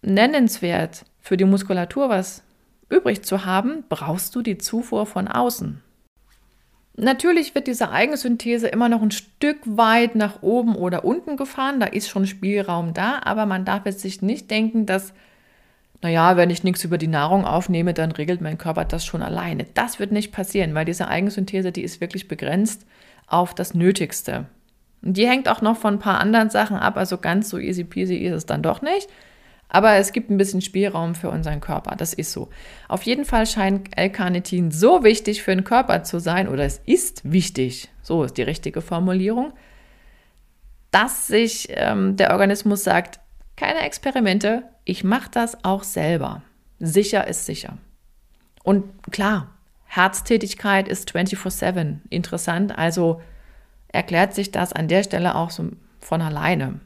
nennenswert 0.02 1.06
für 1.20 1.38
die 1.38 1.46
Muskulatur 1.46 2.10
was 2.10 2.44
übrig 2.90 3.24
zu 3.24 3.46
haben, 3.46 3.84
brauchst 3.90 4.36
du 4.36 4.42
die 4.42 4.58
Zufuhr 4.58 5.06
von 5.06 5.28
außen. 5.28 5.82
Natürlich 7.00 7.54
wird 7.54 7.68
diese 7.68 7.92
Eigensynthese 7.92 8.68
immer 8.68 8.90
noch 8.90 9.04
ein 9.04 9.12
Stück 9.12 9.60
weit 9.66 10.16
nach 10.16 10.42
oben 10.42 10.76
oder 10.76 11.06
unten 11.06 11.38
gefahren, 11.38 11.80
da 11.80 11.86
ist 11.86 12.10
schon 12.10 12.26
Spielraum 12.26 12.96
da, 12.96 13.22
aber 13.24 13.46
man 13.46 13.66
darf 13.66 13.86
jetzt 13.86 14.00
sich 14.00 14.24
nicht 14.24 14.50
denken, 14.50 14.88
dass, 14.88 15.14
naja, 16.02 16.38
wenn 16.38 16.50
ich 16.50 16.64
nichts 16.64 16.84
über 16.84 16.98
die 16.98 17.08
Nahrung 17.08 17.46
aufnehme, 17.46 17.94
dann 17.94 18.12
regelt 18.12 18.42
mein 18.42 18.58
Körper 18.58 18.84
das 18.84 19.06
schon 19.06 19.22
alleine. 19.22 19.68
Das 19.76 20.00
wird 20.00 20.12
nicht 20.12 20.32
passieren, 20.32 20.74
weil 20.74 20.86
diese 20.86 21.08
Eigensynthese, 21.08 21.72
die 21.72 21.84
ist 21.84 22.02
wirklich 22.02 22.28
begrenzt 22.28 22.88
auf 23.28 23.54
das 23.54 23.76
Nötigste. 23.76 24.48
Und 25.04 25.18
die 25.18 25.28
hängt 25.28 25.50
auch 25.50 25.62
noch 25.62 25.78
von 25.78 25.96
ein 25.96 26.00
paar 26.00 26.20
anderen 26.20 26.50
Sachen 26.50 26.78
ab, 26.78 26.98
also 26.98 27.20
ganz 27.20 27.50
so 27.50 27.60
easy 27.60 27.84
peasy 27.84 28.16
ist 28.16 28.34
es 28.34 28.46
dann 28.48 28.64
doch 28.64 28.82
nicht. 28.82 29.08
Aber 29.70 29.96
es 29.96 30.14
gibt 30.14 30.30
ein 30.30 30.38
bisschen 30.38 30.62
Spielraum 30.62 31.14
für 31.14 31.30
unseren 31.30 31.60
Körper. 31.60 31.96
Das 31.96 32.14
ist 32.14 32.32
so. 32.32 32.50
Auf 32.88 33.04
jeden 33.04 33.26
Fall 33.26 33.46
scheint 33.46 33.98
L-Carnitin 33.98 34.72
so 34.72 35.04
wichtig 35.04 35.44
für 35.44 35.54
den 35.54 35.66
Körper 35.66 36.04
zu 36.04 36.20
sein, 36.20 36.48
oder 36.48 36.64
es 36.64 36.82
ist 36.86 37.30
wichtig, 37.30 37.90
so 38.02 38.24
ist 38.24 38.38
die 38.38 38.44
richtige 38.44 38.82
Formulierung, 38.82 39.54
dass 40.92 41.28
sich 41.28 41.68
ähm, 41.72 42.16
der 42.16 42.32
Organismus 42.32 42.84
sagt, 42.84 43.20
keine 43.58 43.82
Experimente, 43.82 44.64
ich 44.86 45.04
mache 45.04 45.30
das 45.32 45.64
auch 45.66 45.84
selber. 45.84 46.44
Sicher 46.80 47.28
ist 47.28 47.46
sicher. 47.46 47.78
Und 48.64 48.86
klar, 49.12 49.50
Herztätigkeit 49.86 50.88
ist 50.88 51.12
24/7 51.12 52.00
interessant, 52.10 52.78
also 52.78 53.22
erklärt 53.88 54.34
sich 54.34 54.52
das 54.52 54.74
an 54.74 54.88
der 54.88 55.04
Stelle 55.04 55.36
auch 55.36 55.50
so 55.50 55.72
von 56.00 56.22
alleine. 56.22 56.80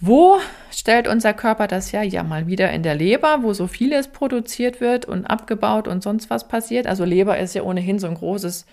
Wo 0.00 0.38
stellt 0.70 1.08
unser 1.08 1.34
Körper 1.34 1.66
das 1.66 1.90
ja? 1.90 2.02
Ja, 2.02 2.22
mal 2.22 2.46
wieder 2.46 2.70
in 2.70 2.82
der 2.82 2.94
Leber, 2.94 3.42
wo 3.42 3.52
so 3.52 3.66
vieles 3.66 4.08
produziert 4.08 4.80
wird 4.80 5.06
und 5.06 5.26
abgebaut 5.26 5.88
und 5.88 6.02
sonst 6.02 6.30
was 6.30 6.46
passiert. 6.46 6.86
Also 6.86 7.04
Leber 7.04 7.38
ist 7.38 7.54
ja 7.54 7.62
ohnehin 7.62 7.98
so 7.98 8.06
ein 8.06 8.14
großes, 8.14 8.64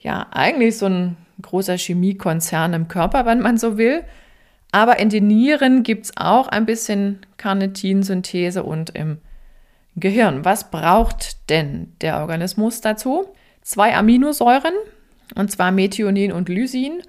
ja, 0.00 0.26
eigentlich 0.32 0.76
so 0.76 0.86
ein 0.86 1.16
großer 1.40 1.76
Chemiekonzern 1.76 2.74
im 2.74 2.88
Körper, 2.88 3.26
wenn 3.26 3.40
man 3.40 3.58
so 3.58 3.78
will. 3.78 4.02
Aber 4.72 4.98
in 4.98 5.08
den 5.08 5.28
Nieren 5.28 5.82
gibt 5.82 6.06
es 6.06 6.16
auch 6.16 6.48
ein 6.48 6.66
bisschen 6.66 7.20
Carnitinsynthese 7.36 8.62
und 8.62 8.90
im 8.90 9.18
Gehirn. 9.96 10.44
Was 10.44 10.70
braucht 10.70 11.48
denn 11.50 11.92
der 12.00 12.20
Organismus 12.20 12.80
dazu? 12.80 13.26
Zwei 13.62 13.96
Aminosäuren, 13.96 14.74
und 15.34 15.50
zwar 15.50 15.70
Methionin 15.70 16.32
und 16.32 16.48
Lysin. 16.48 17.02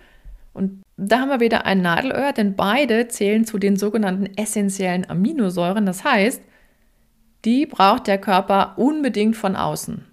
Und 0.54 0.84
da 0.98 1.20
haben 1.20 1.30
wir 1.30 1.40
wieder 1.40 1.66
ein 1.66 1.82
Nadelöhr, 1.82 2.34
denn 2.34 2.56
beide 2.56 3.08
zählen 3.08 3.46
zu 3.46 3.58
den 3.58 3.78
sogenannten 3.78 4.26
essentiellen 4.38 5.10
Aminosäuren. 5.10 5.86
Das 5.86 6.04
heißt, 6.04 6.42
die 7.46 7.66
braucht 7.66 8.08
der 8.08 8.20
Körper 8.20 8.74
unbedingt 8.78 9.36
von 9.36 9.56
außen. 9.56 10.06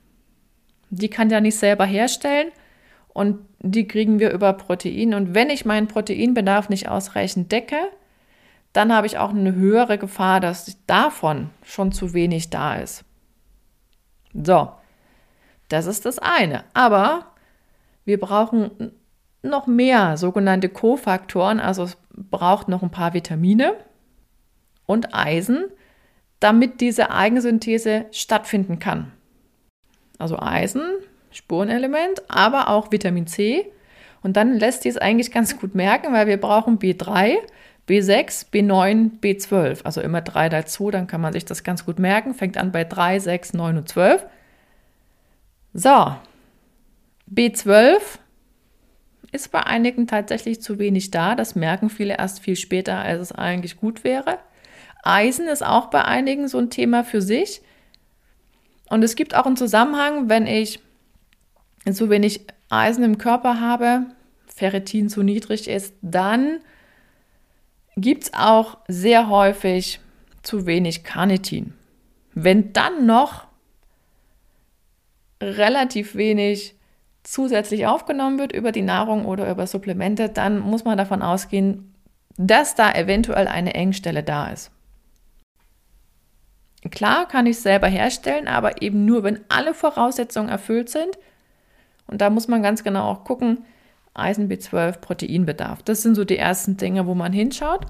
Die 0.90 1.10
kann 1.10 1.28
der 1.28 1.40
nicht 1.40 1.56
selber 1.56 1.84
herstellen 1.84 2.48
und 3.08 3.40
die 3.60 3.86
kriegen 3.86 4.20
wir 4.20 4.30
über 4.30 4.52
Protein. 4.52 5.12
Und 5.12 5.34
wenn 5.34 5.50
ich 5.50 5.64
meinen 5.64 5.88
Proteinbedarf 5.88 6.68
nicht 6.68 6.88
ausreichend 6.88 7.52
decke, 7.52 7.90
dann 8.72 8.92
habe 8.94 9.06
ich 9.06 9.18
auch 9.18 9.30
eine 9.30 9.54
höhere 9.54 9.98
Gefahr, 9.98 10.40
dass 10.40 10.78
davon 10.86 11.50
schon 11.62 11.92
zu 11.92 12.14
wenig 12.14 12.50
da 12.50 12.76
ist. 12.76 13.04
So, 14.32 14.70
das 15.68 15.86
ist 15.86 16.06
das 16.06 16.18
eine. 16.18 16.64
Aber 16.74 17.32
wir 18.04 18.20
brauchen 18.20 18.92
noch 19.42 19.66
mehr 19.66 20.16
sogenannte 20.16 20.68
Kofaktoren, 20.68 21.60
also 21.60 21.84
es 21.84 21.96
braucht 22.12 22.68
noch 22.68 22.82
ein 22.82 22.90
paar 22.90 23.14
Vitamine 23.14 23.74
und 24.86 25.14
Eisen, 25.14 25.64
damit 26.40 26.80
diese 26.80 27.10
Eigensynthese 27.10 28.06
stattfinden 28.10 28.78
kann. 28.78 29.12
Also 30.18 30.38
Eisen, 30.38 30.82
Spurenelement, 31.30 32.22
aber 32.28 32.68
auch 32.68 32.90
Vitamin 32.90 33.26
C. 33.26 33.70
Und 34.22 34.36
dann 34.36 34.54
lässt 34.54 34.82
sich 34.82 34.90
es 34.90 34.98
eigentlich 34.98 35.30
ganz 35.30 35.58
gut 35.58 35.74
merken, 35.74 36.12
weil 36.12 36.26
wir 36.26 36.40
brauchen 36.40 36.78
B3, 36.78 37.36
B6, 37.88 38.50
B9, 38.50 39.20
B12. 39.20 39.84
Also 39.84 40.00
immer 40.00 40.20
drei 40.20 40.48
dazu, 40.48 40.90
dann 40.90 41.06
kann 41.06 41.20
man 41.20 41.32
sich 41.32 41.44
das 41.44 41.62
ganz 41.62 41.84
gut 41.84 41.98
merken. 41.98 42.34
Fängt 42.34 42.56
an 42.56 42.72
bei 42.72 42.84
3, 42.84 43.18
6, 43.20 43.54
9 43.54 43.76
und 43.78 43.88
12. 43.88 44.26
So, 45.74 46.14
B12 47.32 48.00
ist 49.32 49.50
bei 49.52 49.62
einigen 49.64 50.06
tatsächlich 50.06 50.62
zu 50.62 50.78
wenig 50.78 51.10
da. 51.10 51.34
Das 51.34 51.54
merken 51.54 51.90
viele 51.90 52.16
erst 52.16 52.40
viel 52.40 52.56
später, 52.56 52.98
als 52.98 53.20
es 53.20 53.32
eigentlich 53.32 53.76
gut 53.76 54.04
wäre. 54.04 54.38
Eisen 55.02 55.48
ist 55.48 55.64
auch 55.64 55.86
bei 55.86 56.04
einigen 56.04 56.48
so 56.48 56.58
ein 56.58 56.70
Thema 56.70 57.04
für 57.04 57.22
sich. 57.22 57.62
Und 58.88 59.02
es 59.02 59.16
gibt 59.16 59.34
auch 59.34 59.46
einen 59.46 59.56
Zusammenhang, 59.56 60.28
wenn 60.28 60.46
ich 60.46 60.80
zu 61.92 62.10
wenig 62.10 62.46
Eisen 62.70 63.04
im 63.04 63.18
Körper 63.18 63.60
habe, 63.60 64.06
Ferritin 64.46 65.08
zu 65.08 65.22
niedrig 65.22 65.68
ist, 65.68 65.94
dann 66.02 66.60
gibt 67.96 68.24
es 68.24 68.34
auch 68.34 68.78
sehr 68.88 69.28
häufig 69.28 70.00
zu 70.42 70.66
wenig 70.66 71.04
Carnitin. 71.04 71.74
Wenn 72.34 72.72
dann 72.72 73.06
noch 73.06 73.46
relativ 75.40 76.14
wenig 76.14 76.74
zusätzlich 77.32 77.86
aufgenommen 77.86 78.38
wird 78.38 78.52
über 78.52 78.72
die 78.72 78.82
Nahrung 78.82 79.26
oder 79.26 79.50
über 79.50 79.66
Supplemente, 79.66 80.28
dann 80.28 80.58
muss 80.58 80.84
man 80.84 80.96
davon 80.96 81.20
ausgehen, 81.20 81.94
dass 82.38 82.74
da 82.74 82.92
eventuell 82.92 83.48
eine 83.48 83.74
Engstelle 83.74 84.22
da 84.22 84.48
ist. 84.48 84.70
Klar 86.90 87.26
kann 87.28 87.46
ich 87.46 87.56
es 87.56 87.62
selber 87.62 87.88
herstellen, 87.88 88.48
aber 88.48 88.80
eben 88.82 89.04
nur, 89.04 89.24
wenn 89.24 89.40
alle 89.48 89.74
Voraussetzungen 89.74 90.48
erfüllt 90.48 90.88
sind. 90.88 91.18
Und 92.06 92.20
da 92.20 92.30
muss 92.30 92.48
man 92.48 92.62
ganz 92.62 92.82
genau 92.82 93.10
auch 93.10 93.24
gucken, 93.24 93.64
Eisen, 94.14 94.48
B12, 94.48 94.98
Proteinbedarf. 94.98 95.82
Das 95.82 96.02
sind 96.02 96.14
so 96.14 96.24
die 96.24 96.38
ersten 96.38 96.76
Dinge, 96.76 97.06
wo 97.06 97.14
man 97.14 97.32
hinschaut. 97.32 97.86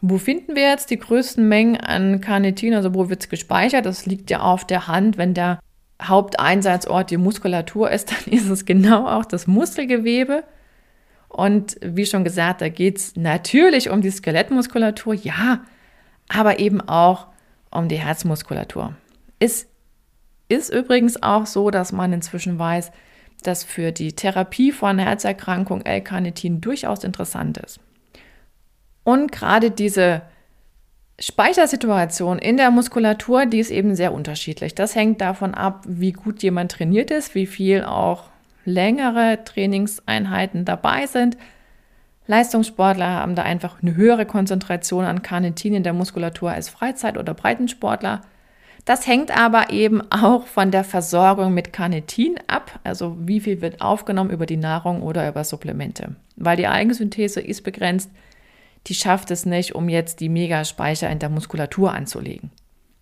Wo 0.00 0.18
finden 0.18 0.56
wir 0.56 0.68
jetzt 0.68 0.90
die 0.90 0.98
größten 0.98 1.46
Mengen 1.46 1.76
an 1.76 2.20
Carnitin, 2.20 2.74
also 2.74 2.94
wo 2.94 3.10
wird 3.10 3.22
es 3.22 3.28
gespeichert? 3.28 3.84
Das 3.84 4.06
liegt 4.06 4.30
ja 4.30 4.40
auf 4.40 4.64
der 4.64 4.88
Hand, 4.88 5.18
wenn 5.18 5.34
der 5.34 5.60
Haupteinsatzort 6.08 7.10
die 7.10 7.16
Muskulatur 7.16 7.90
ist, 7.90 8.12
dann 8.26 8.32
ist 8.32 8.48
es 8.48 8.64
genau 8.64 9.06
auch 9.06 9.24
das 9.24 9.46
Muskelgewebe. 9.46 10.44
Und 11.28 11.76
wie 11.80 12.04
schon 12.04 12.24
gesagt, 12.24 12.60
da 12.60 12.68
geht 12.68 12.98
es 12.98 13.16
natürlich 13.16 13.88
um 13.88 14.02
die 14.02 14.10
Skelettmuskulatur, 14.10 15.14
ja, 15.14 15.64
aber 16.28 16.58
eben 16.58 16.80
auch 16.82 17.28
um 17.70 17.88
die 17.88 17.96
Herzmuskulatur. 17.96 18.94
Es 19.38 19.66
ist 20.48 20.72
übrigens 20.72 21.22
auch 21.22 21.46
so, 21.46 21.70
dass 21.70 21.90
man 21.92 22.12
inzwischen 22.12 22.58
weiß, 22.58 22.92
dass 23.42 23.64
für 23.64 23.92
die 23.92 24.12
Therapie 24.12 24.72
von 24.72 24.98
Herzerkrankung 24.98 25.80
L-Carnitin 25.80 26.60
durchaus 26.60 27.02
interessant 27.02 27.58
ist. 27.58 27.80
Und 29.04 29.32
gerade 29.32 29.70
diese 29.70 30.22
Speichersituation 31.18 32.38
in 32.38 32.56
der 32.56 32.70
Muskulatur, 32.70 33.46
die 33.46 33.60
ist 33.60 33.70
eben 33.70 33.94
sehr 33.94 34.12
unterschiedlich. 34.12 34.74
Das 34.74 34.94
hängt 34.94 35.20
davon 35.20 35.54
ab, 35.54 35.84
wie 35.86 36.12
gut 36.12 36.42
jemand 36.42 36.72
trainiert 36.72 37.10
ist, 37.10 37.34
wie 37.34 37.46
viel 37.46 37.84
auch 37.84 38.24
längere 38.64 39.44
Trainingseinheiten 39.44 40.64
dabei 40.64 41.06
sind. 41.06 41.36
Leistungssportler 42.26 43.10
haben 43.10 43.34
da 43.34 43.42
einfach 43.42 43.82
eine 43.82 43.96
höhere 43.96 44.26
Konzentration 44.26 45.04
an 45.04 45.22
Carnitin 45.22 45.74
in 45.74 45.82
der 45.82 45.92
Muskulatur 45.92 46.50
als 46.50 46.68
Freizeit- 46.68 47.18
oder 47.18 47.34
Breitensportler. 47.34 48.22
Das 48.84 49.06
hängt 49.06 49.36
aber 49.36 49.70
eben 49.70 50.02
auch 50.10 50.46
von 50.46 50.70
der 50.70 50.82
Versorgung 50.82 51.54
mit 51.54 51.72
Carnitin 51.72 52.36
ab, 52.48 52.80
also 52.82 53.16
wie 53.20 53.40
viel 53.40 53.60
wird 53.60 53.80
aufgenommen 53.80 54.30
über 54.30 54.46
die 54.46 54.56
Nahrung 54.56 55.02
oder 55.02 55.28
über 55.28 55.44
Supplemente. 55.44 56.16
Weil 56.36 56.56
die 56.56 56.66
Eigensynthese 56.66 57.40
ist 57.40 57.62
begrenzt, 57.62 58.10
die 58.86 58.94
schafft 58.94 59.30
es 59.30 59.46
nicht, 59.46 59.74
um 59.74 59.88
jetzt 59.88 60.20
die 60.20 60.28
Megaspeicher 60.28 61.08
in 61.10 61.18
der 61.18 61.28
Muskulatur 61.28 61.92
anzulegen. 61.92 62.50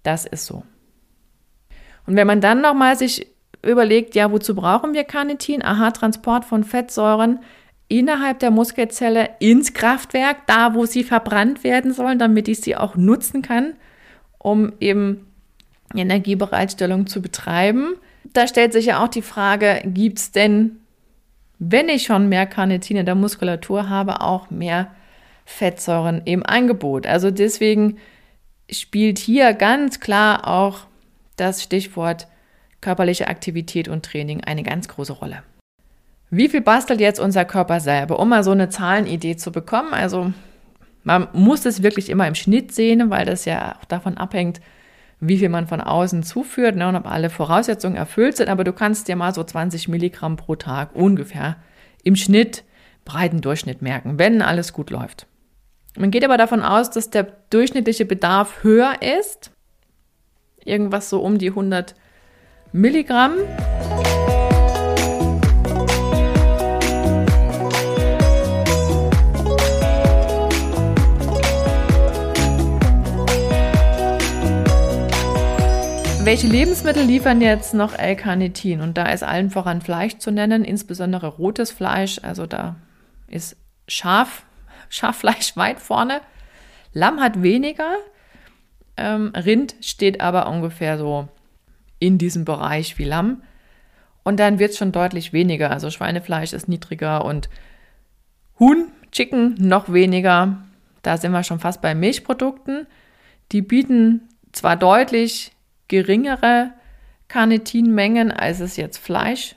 Das 0.02 0.26
ist 0.26 0.46
so. 0.46 0.62
Und 2.06 2.16
wenn 2.16 2.26
man 2.26 2.40
dann 2.40 2.60
nochmal 2.60 2.96
sich 2.96 3.26
überlegt, 3.62 4.14
ja, 4.14 4.30
wozu 4.32 4.54
brauchen 4.54 4.94
wir 4.94 5.04
Carnitin? 5.04 5.62
Aha, 5.62 5.90
Transport 5.90 6.44
von 6.44 6.64
Fettsäuren 6.64 7.40
innerhalb 7.88 8.38
der 8.38 8.50
Muskelzelle 8.50 9.30
ins 9.40 9.75
Kraftwerk, 9.75 10.46
da 10.46 10.75
wo 10.75 10.87
sie 10.87 11.02
verbrannt 11.02 11.64
werden 11.64 11.92
sollen, 11.92 12.18
damit 12.18 12.49
ich 12.49 12.60
sie 12.60 12.76
auch 12.76 12.94
nutzen 12.94 13.42
kann, 13.42 13.75
um 14.38 14.72
eben 14.80 15.26
Energiebereitstellung 15.94 17.06
zu 17.06 17.20
betreiben. 17.20 17.96
Da 18.32 18.46
stellt 18.46 18.72
sich 18.72 18.87
ja 18.87 19.02
auch 19.02 19.08
die 19.08 19.22
Frage, 19.22 19.82
gibt 19.84 20.18
es 20.18 20.30
denn, 20.30 20.76
wenn 21.58 21.88
ich 21.88 22.04
schon 22.04 22.28
mehr 22.28 22.46
Carnitin 22.46 22.96
in 22.96 23.06
der 23.06 23.16
Muskulatur 23.16 23.88
habe, 23.88 24.20
auch 24.20 24.50
mehr 24.50 24.92
Fettsäuren 25.50 26.23
im 26.25 26.45
Angebot? 26.45 27.07
Also 27.07 27.30
deswegen 27.30 27.99
spielt 28.71 29.19
hier 29.19 29.52
ganz 29.52 30.00
klar 30.00 30.47
auch 30.47 30.87
das 31.37 31.62
Stichwort 31.62 32.28
körperliche 32.80 33.28
Aktivität 33.28 33.88
und 33.88 34.04
Training 34.04 34.42
eine 34.42 34.62
ganz 34.62 34.88
große 34.88 35.12
Rolle. 35.12 35.42
Wie 36.30 36.49
viel 36.49 36.61
bastelt 36.61 37.00
jetzt 37.00 37.19
unser 37.19 37.45
Körper 37.45 37.80
selber, 37.80 38.19
um 38.21 38.28
mal 38.28 38.45
so 38.45 38.52
eine 38.52 38.69
Zahlenidee 38.69 39.37
zu 39.37 39.50
bekommen? 39.50 39.92
Also 39.92 40.33
man 41.02 41.28
muss 41.33 41.66
es 41.66 41.83
wirklich 41.83 42.09
immer 42.09 42.28
im 42.28 42.35
Schnitt 42.35 42.73
sehen, 42.73 43.11
weil 43.11 43.26
das 43.26 43.45
ja 43.45 43.76
auch 43.76 43.85
davon 43.85 44.16
abhängt, 44.16 44.61
wie 45.19 45.38
viel 45.38 45.49
man 45.49 45.66
von 45.66 45.80
außen 45.80 46.23
zuführt 46.23 46.76
ne, 46.76 46.88
und 46.88 46.97
ob 46.97 47.07
alle 47.07 47.30
Voraussetzungen 47.30 47.97
erfüllt 47.97 48.37
sind. 48.37 48.49
Aber 48.49 48.64
du 48.64 48.73
kannst 48.73 49.09
dir 49.09 49.16
mal 49.16 49.35
so 49.35 49.42
20 49.42 49.88
Milligramm 49.88 50.37
pro 50.37 50.54
Tag 50.54 50.95
ungefähr 50.95 51.57
im 52.04 52.16
Schnitt, 52.16 52.64
breiten 53.04 53.40
Durchschnitt 53.40 53.83
merken, 53.83 54.19
wenn 54.19 54.40
alles 54.40 54.73
gut 54.73 54.90
läuft. 54.90 55.26
Man 56.00 56.11
geht 56.11 56.25
aber 56.25 56.38
davon 56.38 56.62
aus, 56.62 56.90
dass 56.90 57.11
der 57.11 57.26
durchschnittliche 57.50 58.07
Bedarf 58.07 58.62
höher 58.62 59.02
ist. 59.02 59.50
Irgendwas 60.64 61.11
so 61.11 61.21
um 61.21 61.37
die 61.37 61.50
100 61.50 61.95
Milligramm. 62.73 63.35
Welche 76.25 76.47
Lebensmittel 76.47 77.02
liefern 77.02 77.42
jetzt 77.42 77.75
noch 77.75 77.92
L-Carnitin? 77.92 78.80
Und 78.80 78.97
da 78.97 79.12
ist 79.12 79.23
allen 79.23 79.50
voran 79.50 79.83
Fleisch 79.83 80.16
zu 80.16 80.30
nennen, 80.30 80.64
insbesondere 80.64 81.26
rotes 81.26 81.71
Fleisch. 81.71 82.21
Also 82.23 82.47
da 82.47 82.76
ist 83.28 83.59
Schaf, 83.87 84.47
Schaffleisch 84.90 85.56
weit 85.56 85.80
vorne. 85.80 86.20
Lamm 86.92 87.20
hat 87.20 87.42
weniger. 87.42 87.97
Ähm, 88.99 89.32
Rind 89.35 89.76
steht 89.80 90.20
aber 90.20 90.49
ungefähr 90.49 90.99
so 90.99 91.28
in 91.99 92.18
diesem 92.18 92.44
Bereich 92.44 92.99
wie 92.99 93.04
Lamm. 93.04 93.42
Und 94.23 94.38
dann 94.38 94.59
wird 94.59 94.73
es 94.73 94.78
schon 94.78 94.92
deutlich 94.92 95.32
weniger. 95.32 95.70
Also 95.70 95.90
Schweinefleisch 95.90 96.52
ist 96.52 96.68
niedriger 96.68 97.25
und 97.25 97.49
Huhn, 98.59 98.88
Chicken 99.12 99.54
noch 99.54 99.92
weniger. 99.92 100.59
Da 101.02 101.16
sind 101.16 101.32
wir 101.32 101.42
schon 101.44 101.61
fast 101.61 101.80
bei 101.80 101.94
Milchprodukten. 101.94 102.87
Die 103.52 103.62
bieten 103.62 104.28
zwar 104.52 104.76
deutlich 104.76 105.52
geringere 105.88 106.73
Carnitinmengen, 107.28 108.32
als 108.32 108.61
es 108.61 108.76
jetzt 108.76 108.99
Fleisch 108.99 109.54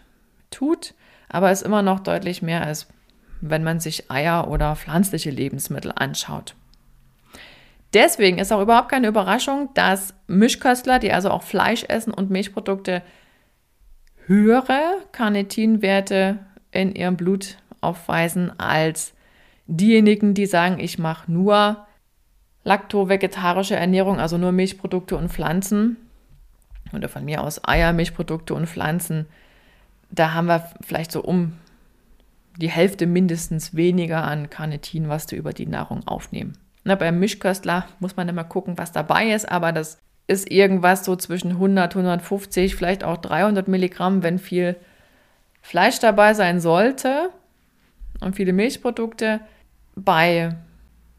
tut, 0.52 0.94
aber 1.28 1.52
es 1.52 1.62
ist 1.62 1.68
immer 1.68 1.82
noch 1.82 2.00
deutlich 2.00 2.42
mehr, 2.42 2.66
als 2.66 2.88
wenn 3.50 3.64
man 3.64 3.80
sich 3.80 4.10
Eier 4.10 4.48
oder 4.48 4.76
pflanzliche 4.76 5.30
Lebensmittel 5.30 5.92
anschaut. 5.94 6.56
Deswegen 7.94 8.40
ist 8.40 8.52
auch 8.52 8.62
überhaupt 8.62 8.90
keine 8.90 9.08
Überraschung, 9.08 9.70
dass 9.74 10.14
Mischköstler, 10.28 10.98
die 10.98 11.12
also 11.12 11.30
auch 11.30 11.44
Fleisch 11.44 11.84
essen 11.88 12.14
und 12.14 12.32
Milchprodukte, 12.32 13.04
höhere 14.26 14.82
Carnitinwerte 15.12 16.40
in 16.72 16.96
ihrem 16.96 17.18
Blut 17.18 17.58
aufweisen 17.82 18.58
als 18.58 19.14
diejenigen, 19.68 20.34
die 20.34 20.46
sagen, 20.46 20.80
ich 20.80 20.98
mache 20.98 21.32
nur 21.32 21.86
lakto-vegetarische 22.64 23.76
Ernährung, 23.76 24.20
also 24.20 24.38
nur 24.38 24.54
Milchprodukte 24.54 25.18
und 25.18 25.30
Pflanzen 25.30 25.98
oder 26.94 27.10
von 27.10 27.26
mir 27.26 27.44
aus 27.44 27.68
Eier, 27.68 27.92
Milchprodukte 27.92 28.54
und 28.54 28.68
Pflanzen, 28.68 29.28
da 30.10 30.34
haben 30.34 30.48
wir 30.48 30.70
vielleicht 30.82 31.12
so 31.12 31.22
um 31.22 31.54
die 32.58 32.70
Hälfte 32.70 33.08
mindestens 33.08 33.76
weniger 33.76 34.24
an 34.24 34.50
Carnitin, 34.50 35.10
was 35.10 35.26
du 35.26 35.36
über 35.36 35.54
die 35.54 35.66
Nahrung 35.66 36.08
aufnehmen. 36.08 36.54
Na, 36.84 36.96
beim 36.96 37.20
Mischköstler 37.20 37.88
muss 38.00 38.16
man 38.16 38.30
immer 38.30 38.44
gucken, 38.44 38.78
was 38.78 38.92
dabei 38.92 39.32
ist, 39.32 39.50
aber 39.50 39.72
das 39.72 40.00
ist 40.28 40.52
irgendwas 40.52 41.06
so 41.06 41.16
zwischen 41.16 41.52
100, 41.52 41.96
150, 41.96 42.76
vielleicht 42.76 43.04
auch 43.04 43.18
300 43.18 43.68
Milligramm, 43.68 44.24
wenn 44.24 44.40
viel 44.40 44.76
Fleisch 45.62 46.00
dabei 46.00 46.34
sein 46.34 46.60
sollte 46.60 47.30
und 48.20 48.36
viele 48.36 48.54
Milchprodukte. 48.54 49.42
Bei 49.96 50.56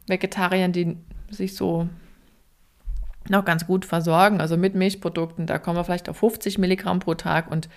Vegetariern, 0.06 0.72
die 0.72 0.96
sich 1.30 1.54
so 1.54 1.88
noch 3.28 3.44
ganz 3.44 3.66
gut 3.66 3.84
versorgen, 3.84 4.40
also 4.40 4.56
mit 4.56 4.74
Milchprodukten, 4.74 5.46
da 5.46 5.58
kommen 5.58 5.78
wir 5.78 5.84
vielleicht 5.84 6.08
auf 6.08 6.18
50 6.18 6.58
Milligramm 6.58 6.98
pro 6.98 7.14
Tag 7.14 7.50
und 7.50 7.68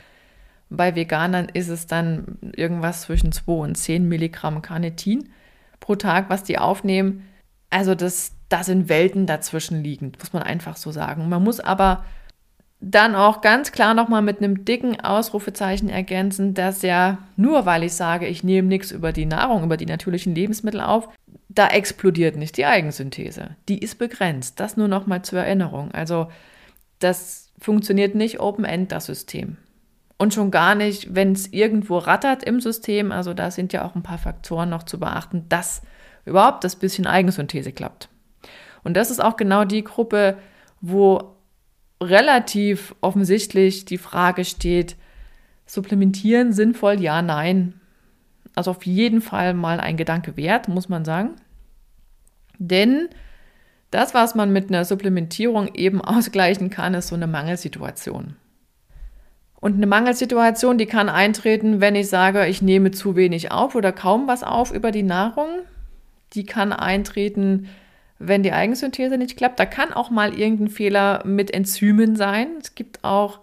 bei 0.70 0.96
Veganern 0.96 1.48
ist 1.54 1.70
es 1.70 1.88
dann 1.88 2.38
irgendwas 2.56 3.02
zwischen 3.02 3.32
2 3.32 3.52
und 3.52 3.76
10 3.76 4.08
Milligramm 4.08 4.62
Carnitin 4.62 5.30
pro 5.80 5.96
Tag, 5.96 6.30
was 6.30 6.44
die 6.44 6.58
aufnehmen. 6.58 7.24
Also 7.70 7.96
das, 7.96 8.34
da 8.50 8.64
sind 8.64 8.90
Welten 8.90 9.26
dazwischen 9.26 9.84
liegend, 9.84 10.20
muss 10.20 10.34
man 10.34 10.44
einfach 10.44 10.78
so 10.78 10.92
sagen. 10.92 11.30
Man 11.30 11.44
muss 11.44 11.60
aber 11.60 12.04
dann 12.80 13.16
auch 13.16 13.42
ganz 13.42 13.72
klar 13.72 13.94
nochmal 13.94 14.22
mit 14.22 14.38
einem 14.38 14.64
dicken 14.64 15.00
Ausrufezeichen 15.00 15.90
ergänzen, 15.90 16.54
dass 16.54 16.84
ja 16.84 17.18
nur 17.36 17.66
weil 17.66 17.84
ich 17.84 17.94
sage, 17.94 18.28
ich 18.28 18.44
nehme 18.44 18.68
nichts 18.68 18.92
über 18.92 19.12
die 19.12 19.26
Nahrung, 19.26 19.64
über 19.64 19.78
die 19.78 19.88
natürlichen 19.88 20.36
Lebensmittel 20.36 20.82
auf, 20.82 21.10
da 21.50 21.68
explodiert 21.70 22.36
nicht 22.36 22.58
die 22.58 22.66
Eigensynthese. 22.66 23.56
Die 23.68 23.80
ist 23.80 23.98
begrenzt. 23.98 24.60
Das 24.60 24.78
nur 24.78 24.88
nochmal 24.88 25.24
zur 25.24 25.40
Erinnerung. 25.40 25.92
Also 25.92 26.28
das 27.00 27.52
funktioniert 27.60 28.14
nicht 28.14 28.40
Open-End, 28.40 28.92
das 28.92 29.08
System. 29.08 29.58
Und 30.18 30.34
schon 30.34 30.50
gar 30.50 30.74
nicht, 30.74 31.14
wenn 31.14 31.34
es 31.34 31.54
irgendwo 31.54 32.00
rattert 32.00 32.44
im 32.44 32.60
System. 32.60 33.12
Also 33.12 33.34
da 33.34 33.52
sind 33.52 33.72
ja 33.72 33.86
auch 33.86 33.96
ein 33.96 34.04
paar 34.04 34.18
Faktoren 34.18 34.70
noch 34.70 34.84
zu 34.84 35.00
beachten, 35.00 35.46
dass 35.48 35.82
überhaupt 36.26 36.64
das 36.64 36.76
bisschen 36.76 37.06
Eigensynthese 37.06 37.72
klappt. 37.72 38.10
Und 38.84 38.96
das 38.96 39.12
ist 39.12 39.24
auch 39.24 39.38
genau 39.38 39.64
die 39.64 39.84
Gruppe, 39.84 40.38
wo 40.82 41.36
relativ 42.02 42.96
offensichtlich 43.02 43.86
die 43.86 43.98
Frage 43.98 44.46
steht, 44.46 44.96
supplementieren 45.66 46.54
sinnvoll, 46.54 47.02
ja, 47.02 47.22
nein. 47.22 47.80
Also 48.56 48.72
auf 48.72 48.86
jeden 48.86 49.22
Fall 49.22 49.54
mal 49.54 49.80
ein 49.80 49.98
Gedanke 49.98 50.38
wert, 50.38 50.68
muss 50.68 50.90
man 50.90 51.06
sagen. 51.06 51.36
Denn 52.58 53.10
das, 53.92 54.14
was 54.14 54.36
man 54.36 54.52
mit 54.52 54.70
einer 54.70 54.86
Supplementierung 54.86 55.74
eben 55.76 56.02
ausgleichen 56.04 56.70
kann, 56.70 56.94
ist 56.94 57.10
so 57.10 57.16
eine 57.16 57.28
Mangelsituation. 57.28 58.36
Und 59.60 59.76
eine 59.76 59.88
Mangelsituation, 59.88 60.78
die 60.78 60.86
kann 60.86 61.10
eintreten, 61.10 61.82
wenn 61.82 61.96
ich 61.96 62.10
sage, 62.10 62.46
ich 62.46 62.62
nehme 62.62 62.92
zu 62.92 63.16
wenig 63.16 63.52
auf 63.52 63.76
oder 63.76 63.92
kaum 63.92 64.28
was 64.28 64.44
auf 64.44 64.72
über 64.72 64.92
die 64.92 65.04
Nahrung. 65.04 65.48
Die 66.34 66.46
kann 66.46 66.72
eintreten, 66.74 67.68
wenn 68.20 68.44
die 68.44 68.54
Eigensynthese 68.54 69.18
nicht 69.18 69.36
klappt. 69.36 69.60
Da 69.60 69.66
kann 69.66 69.94
auch 69.94 70.12
mal 70.12 70.38
irgendein 70.38 70.70
Fehler 70.70 71.24
mit 71.26 71.52
Enzymen 71.52 72.16
sein. 72.16 72.50
Es 72.62 72.76
gibt 72.76 73.04
auch, 73.04 73.40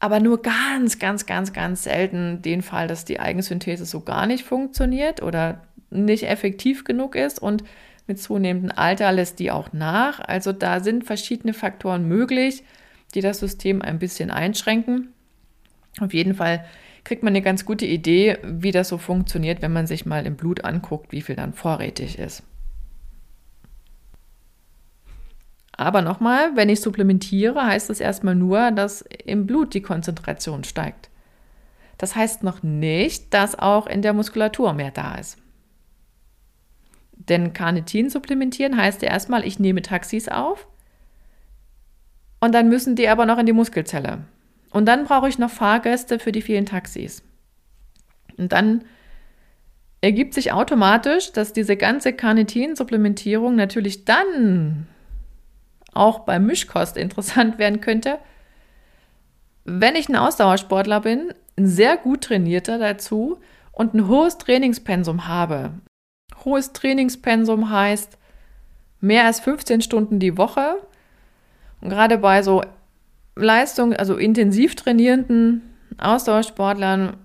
aber 0.00 0.18
nur 0.18 0.42
ganz, 0.42 0.98
ganz, 0.98 1.24
ganz, 1.24 1.52
ganz 1.52 1.84
selten 1.84 2.42
den 2.42 2.62
Fall, 2.62 2.88
dass 2.88 3.04
die 3.04 3.20
Eigensynthese 3.20 3.84
so 3.84 4.00
gar 4.00 4.26
nicht 4.26 4.44
funktioniert 4.44 5.22
oder 5.22 5.62
nicht 5.90 6.24
effektiv 6.24 6.84
genug 6.84 7.14
ist 7.14 7.40
und 7.40 7.62
mit 8.06 8.20
zunehmendem 8.20 8.72
Alter 8.76 9.12
lässt 9.12 9.38
die 9.38 9.52
auch 9.52 9.72
nach. 9.72 10.20
Also 10.20 10.52
da 10.52 10.80
sind 10.80 11.04
verschiedene 11.04 11.54
Faktoren 11.54 12.08
möglich, 12.08 12.64
die 13.14 13.20
das 13.20 13.38
System 13.38 13.82
ein 13.82 13.98
bisschen 13.98 14.30
einschränken. 14.30 15.12
Auf 16.00 16.14
jeden 16.14 16.34
Fall 16.34 16.64
kriegt 17.04 17.22
man 17.22 17.32
eine 17.32 17.42
ganz 17.42 17.64
gute 17.64 17.86
Idee, 17.86 18.38
wie 18.42 18.72
das 18.72 18.88
so 18.88 18.98
funktioniert, 18.98 19.62
wenn 19.62 19.72
man 19.72 19.86
sich 19.86 20.06
mal 20.06 20.26
im 20.26 20.36
Blut 20.36 20.64
anguckt, 20.64 21.12
wie 21.12 21.22
viel 21.22 21.36
dann 21.36 21.52
vorrätig 21.52 22.18
ist. 22.18 22.42
Aber 25.72 26.02
nochmal, 26.02 26.56
wenn 26.56 26.68
ich 26.68 26.82
supplementiere, 26.82 27.64
heißt 27.64 27.88
das 27.88 28.00
erstmal 28.00 28.34
nur, 28.34 28.70
dass 28.70 29.00
im 29.24 29.46
Blut 29.46 29.72
die 29.72 29.80
Konzentration 29.80 30.62
steigt. 30.62 31.08
Das 31.96 32.16
heißt 32.16 32.42
noch 32.42 32.62
nicht, 32.62 33.32
dass 33.32 33.58
auch 33.58 33.86
in 33.86 34.02
der 34.02 34.12
Muskulatur 34.12 34.74
mehr 34.74 34.90
da 34.90 35.14
ist. 35.14 35.38
Denn 37.12 37.52
Carnitin 37.52 38.10
supplementieren 38.10 38.76
heißt 38.76 39.02
ja 39.02 39.08
erstmal, 39.08 39.46
ich 39.46 39.58
nehme 39.58 39.82
Taxis 39.82 40.28
auf 40.28 40.66
und 42.40 42.54
dann 42.54 42.68
müssen 42.68 42.96
die 42.96 43.08
aber 43.08 43.26
noch 43.26 43.38
in 43.38 43.46
die 43.46 43.52
Muskelzelle. 43.52 44.24
Und 44.70 44.86
dann 44.86 45.04
brauche 45.04 45.28
ich 45.28 45.38
noch 45.38 45.50
Fahrgäste 45.50 46.18
für 46.18 46.32
die 46.32 46.42
vielen 46.42 46.66
Taxis. 46.66 47.22
Und 48.38 48.52
dann 48.52 48.84
ergibt 50.00 50.34
sich 50.34 50.52
automatisch, 50.52 51.32
dass 51.32 51.52
diese 51.52 51.76
ganze 51.76 52.12
Carnitin-Supplementierung 52.12 53.54
natürlich 53.54 54.04
dann 54.04 54.86
auch 55.92 56.20
bei 56.20 56.38
Mischkost 56.38 56.96
interessant 56.96 57.58
werden 57.58 57.80
könnte, 57.80 58.18
wenn 59.64 59.94
ich 59.94 60.08
ein 60.08 60.16
Ausdauersportler 60.16 61.00
bin, 61.00 61.34
ein 61.56 61.66
sehr 61.66 61.96
gut 61.96 62.22
trainierter 62.22 62.78
dazu 62.78 63.38
und 63.72 63.94
ein 63.94 64.08
hohes 64.08 64.38
Trainingspensum 64.38 65.28
habe. 65.28 65.72
Hohes 66.44 66.72
Trainingspensum 66.72 67.70
heißt 67.70 68.16
mehr 69.00 69.26
als 69.26 69.40
15 69.40 69.82
Stunden 69.82 70.18
die 70.18 70.38
Woche. 70.38 70.76
Gerade 71.82 72.18
bei 72.18 72.42
so 72.42 72.62
Leistung, 73.36 73.94
also 73.94 74.16
intensiv 74.16 74.74
trainierenden 74.74 75.62
Ausdauersportlern 75.98 77.16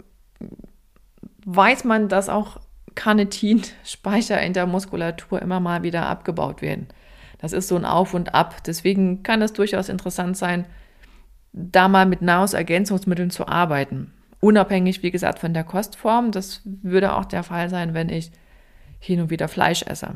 weiß 1.46 1.84
man, 1.84 2.10
dass 2.10 2.30
auch 2.30 2.60
Carnitinspeicher 2.96 4.42
in 4.42 4.54
der 4.54 4.66
Muskulatur 4.66 5.42
immer 5.42 5.60
mal 5.60 5.84
wieder 5.84 6.08
abgebaut 6.08 6.62
werden. 6.62 6.88
Das 7.40 7.54
ist 7.54 7.68
so 7.68 7.76
ein 7.76 7.86
Auf 7.86 8.14
und 8.14 8.34
Ab. 8.34 8.64
Deswegen 8.66 9.22
kann 9.22 9.42
es 9.42 9.54
durchaus 9.54 9.90
interessant 9.90 10.38
sein, 10.38 10.66
da 11.52 11.88
mal 11.88 12.06
mit 12.06 12.22
Nahrungsergänzungsmitteln 12.22 13.30
zu 13.30 13.48
arbeiten. 13.48 14.14
Unabhängig, 14.40 15.04
wie 15.04 15.12
gesagt, 15.12 15.40
von 15.40 15.54
der 15.54 15.64
Kostform. 15.64 16.32
Das 16.32 16.62
würde 16.64 17.16
auch 17.16 17.26
der 17.26 17.44
Fall 17.44 17.70
sein, 17.70 17.94
wenn 17.94 18.10
ich 18.10 18.32
hin 19.00 19.22
und 19.22 19.30
wieder 19.30 19.48
Fleisch 19.48 19.84
esse. 19.84 20.16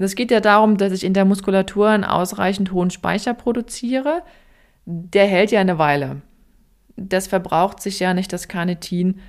Es 0.00 0.14
geht 0.14 0.30
ja 0.30 0.40
darum, 0.40 0.76
dass 0.76 0.92
ich 0.92 1.04
in 1.04 1.14
der 1.14 1.24
Muskulatur 1.24 1.88
einen 1.88 2.04
ausreichend 2.04 2.72
hohen 2.72 2.90
Speicher 2.90 3.34
produziere. 3.34 4.22
Der 4.84 5.26
hält 5.26 5.50
ja 5.50 5.60
eine 5.60 5.78
Weile. 5.78 6.22
Das 6.96 7.26
verbraucht 7.26 7.80
sich 7.80 8.00
ja 8.00 8.14
nicht 8.14 8.32
das 8.32 8.48
Carnitin, 8.48 9.20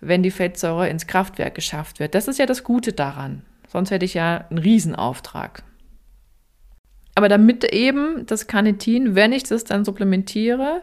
wenn 0.00 0.22
die 0.22 0.30
Fettsäure 0.30 0.88
ins 0.88 1.06
Kraftwerk 1.06 1.54
geschafft 1.54 2.00
wird. 2.00 2.14
Das 2.14 2.28
ist 2.28 2.38
ja 2.38 2.46
das 2.46 2.64
Gute 2.64 2.92
daran. 2.92 3.42
Sonst 3.68 3.90
hätte 3.90 4.04
ich 4.04 4.14
ja 4.14 4.46
einen 4.48 4.58
Riesenauftrag. 4.58 5.62
Aber 7.14 7.28
damit 7.28 7.64
eben 7.72 8.26
das 8.26 8.46
Carnitin, 8.46 9.14
wenn 9.14 9.32
ich 9.32 9.44
das 9.44 9.64
dann 9.64 9.84
supplementiere, 9.84 10.82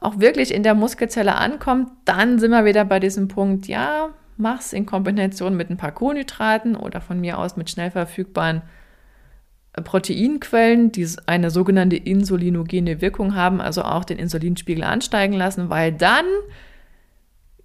auch 0.00 0.20
wirklich 0.20 0.54
in 0.54 0.62
der 0.62 0.74
Muskelzelle 0.74 1.34
ankommt, 1.36 1.90
dann 2.04 2.38
sind 2.38 2.50
wir 2.50 2.64
wieder 2.64 2.84
bei 2.84 3.00
diesem 3.00 3.28
Punkt, 3.28 3.66
ja, 3.66 4.10
mach's 4.38 4.72
in 4.72 4.86
Kombination 4.86 5.56
mit 5.56 5.70
ein 5.70 5.76
paar 5.76 5.92
Kohlenhydraten 5.92 6.76
oder 6.76 7.00
von 7.00 7.20
mir 7.20 7.38
aus 7.38 7.56
mit 7.56 7.70
schnell 7.70 7.90
verfügbaren 7.90 8.62
äh, 9.74 9.82
Proteinquellen, 9.82 10.92
die 10.92 11.08
eine 11.26 11.50
sogenannte 11.50 11.96
insulinogene 11.96 13.00
Wirkung 13.00 13.34
haben, 13.34 13.60
also 13.60 13.82
auch 13.82 14.04
den 14.04 14.18
Insulinspiegel 14.18 14.84
ansteigen 14.84 15.34
lassen, 15.34 15.70
weil 15.70 15.92
dann 15.92 16.24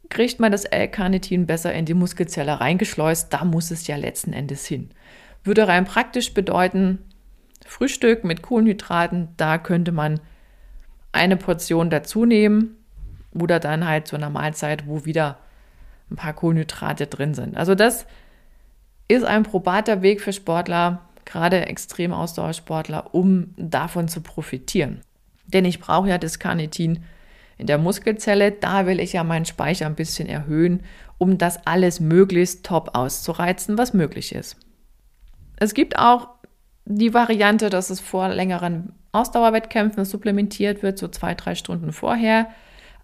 kriegt 0.10 0.40
man 0.40 0.52
das 0.52 0.66
L-Carnitin 0.66 1.46
besser 1.46 1.74
in 1.74 1.86
die 1.86 1.94
Muskelzelle 1.94 2.60
reingeschleust. 2.60 3.34
Da 3.34 3.46
muss 3.46 3.72
es 3.72 3.88
ja 3.88 3.96
letzten 3.96 4.34
Endes 4.34 4.66
hin. 4.66 4.90
Würde 5.44 5.68
rein 5.68 5.86
praktisch 5.86 6.34
bedeuten, 6.34 7.00
Frühstück 7.66 8.24
mit 8.24 8.42
Kohlenhydraten, 8.42 9.30
da 9.38 9.58
könnte 9.58 9.92
man 9.92 10.20
eine 11.12 11.38
Portion 11.38 11.90
dazu 11.90 12.26
nehmen 12.26 12.76
oder 13.34 13.60
dann 13.60 13.88
halt 13.88 14.08
zu 14.08 14.16
einer 14.16 14.30
Mahlzeit, 14.30 14.86
wo 14.88 15.06
wieder 15.06 15.40
ein 16.14 16.18
paar 16.18 16.34
Kohlenhydrate 16.34 17.08
drin 17.08 17.34
sind. 17.34 17.58
Also 17.58 17.76
das 17.76 18.06
ist 19.08 19.26
ein 19.26 19.44
probater 19.44 20.02
Weg 20.02 20.22
für 20.22 20.32
Sportler, 20.32 21.02
gerade 21.26 21.66
Extremausdauersportler, 21.66 23.14
um 23.14 23.54
davon 23.58 24.08
zu 24.08 24.22
profitieren. 24.22 25.02
Denn 25.46 25.66
ich 25.66 25.80
brauche 25.80 26.10
ja 26.10 26.18
das 26.18 26.40
Carnitin 26.40 27.04
in 27.58 27.68
der 27.68 27.78
Muskelzelle, 27.78 28.52
da 28.52 28.86
will 28.86 29.00
ich 29.00 29.14
ja 29.14 29.24
meinen 29.24 29.46
Speicher 29.46 29.86
ein 29.86 29.96
bisschen 29.96 30.28
erhöhen, 30.28 30.84
um 31.18 31.38
das 31.38 31.66
alles 31.68 32.00
möglichst 32.00 32.66
top 32.66 32.92
auszureizen, 32.94 33.78
was 33.78 33.94
möglich 33.94 34.34
ist. 34.34 34.58
Es 35.58 35.74
gibt 35.74 35.98
auch 35.98 36.30
die 36.86 37.14
Variante, 37.14 37.70
dass 37.70 37.90
es 37.90 38.00
vor 38.00 38.30
längeren 38.30 38.94
Ausdauerwettkämpfen 39.12 40.06
supplementiert 40.06 40.84
wird, 40.84 40.98
so 40.98 41.08
zwei, 41.08 41.36
drei 41.36 41.56
Stunden 41.56 41.92
vorher. 41.92 42.48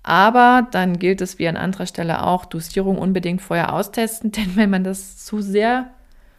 Aber 0.04 0.68
dann 0.72 0.98
gilt 0.98 1.22
es 1.22 1.40
wie 1.40 1.48
an 1.48 1.58
anderer 1.58 1.86
Stelle 1.86 2.24
auch, 2.24 2.46
Dosierung 2.46 2.98
unbedingt 2.98 3.42
vorher 3.42 3.74
austesten, 3.74 4.32
denn 4.34 4.56
wenn 4.56 4.70
man 4.70 4.84
das 4.84 5.18
zu 5.24 5.42
sehr 5.42 5.92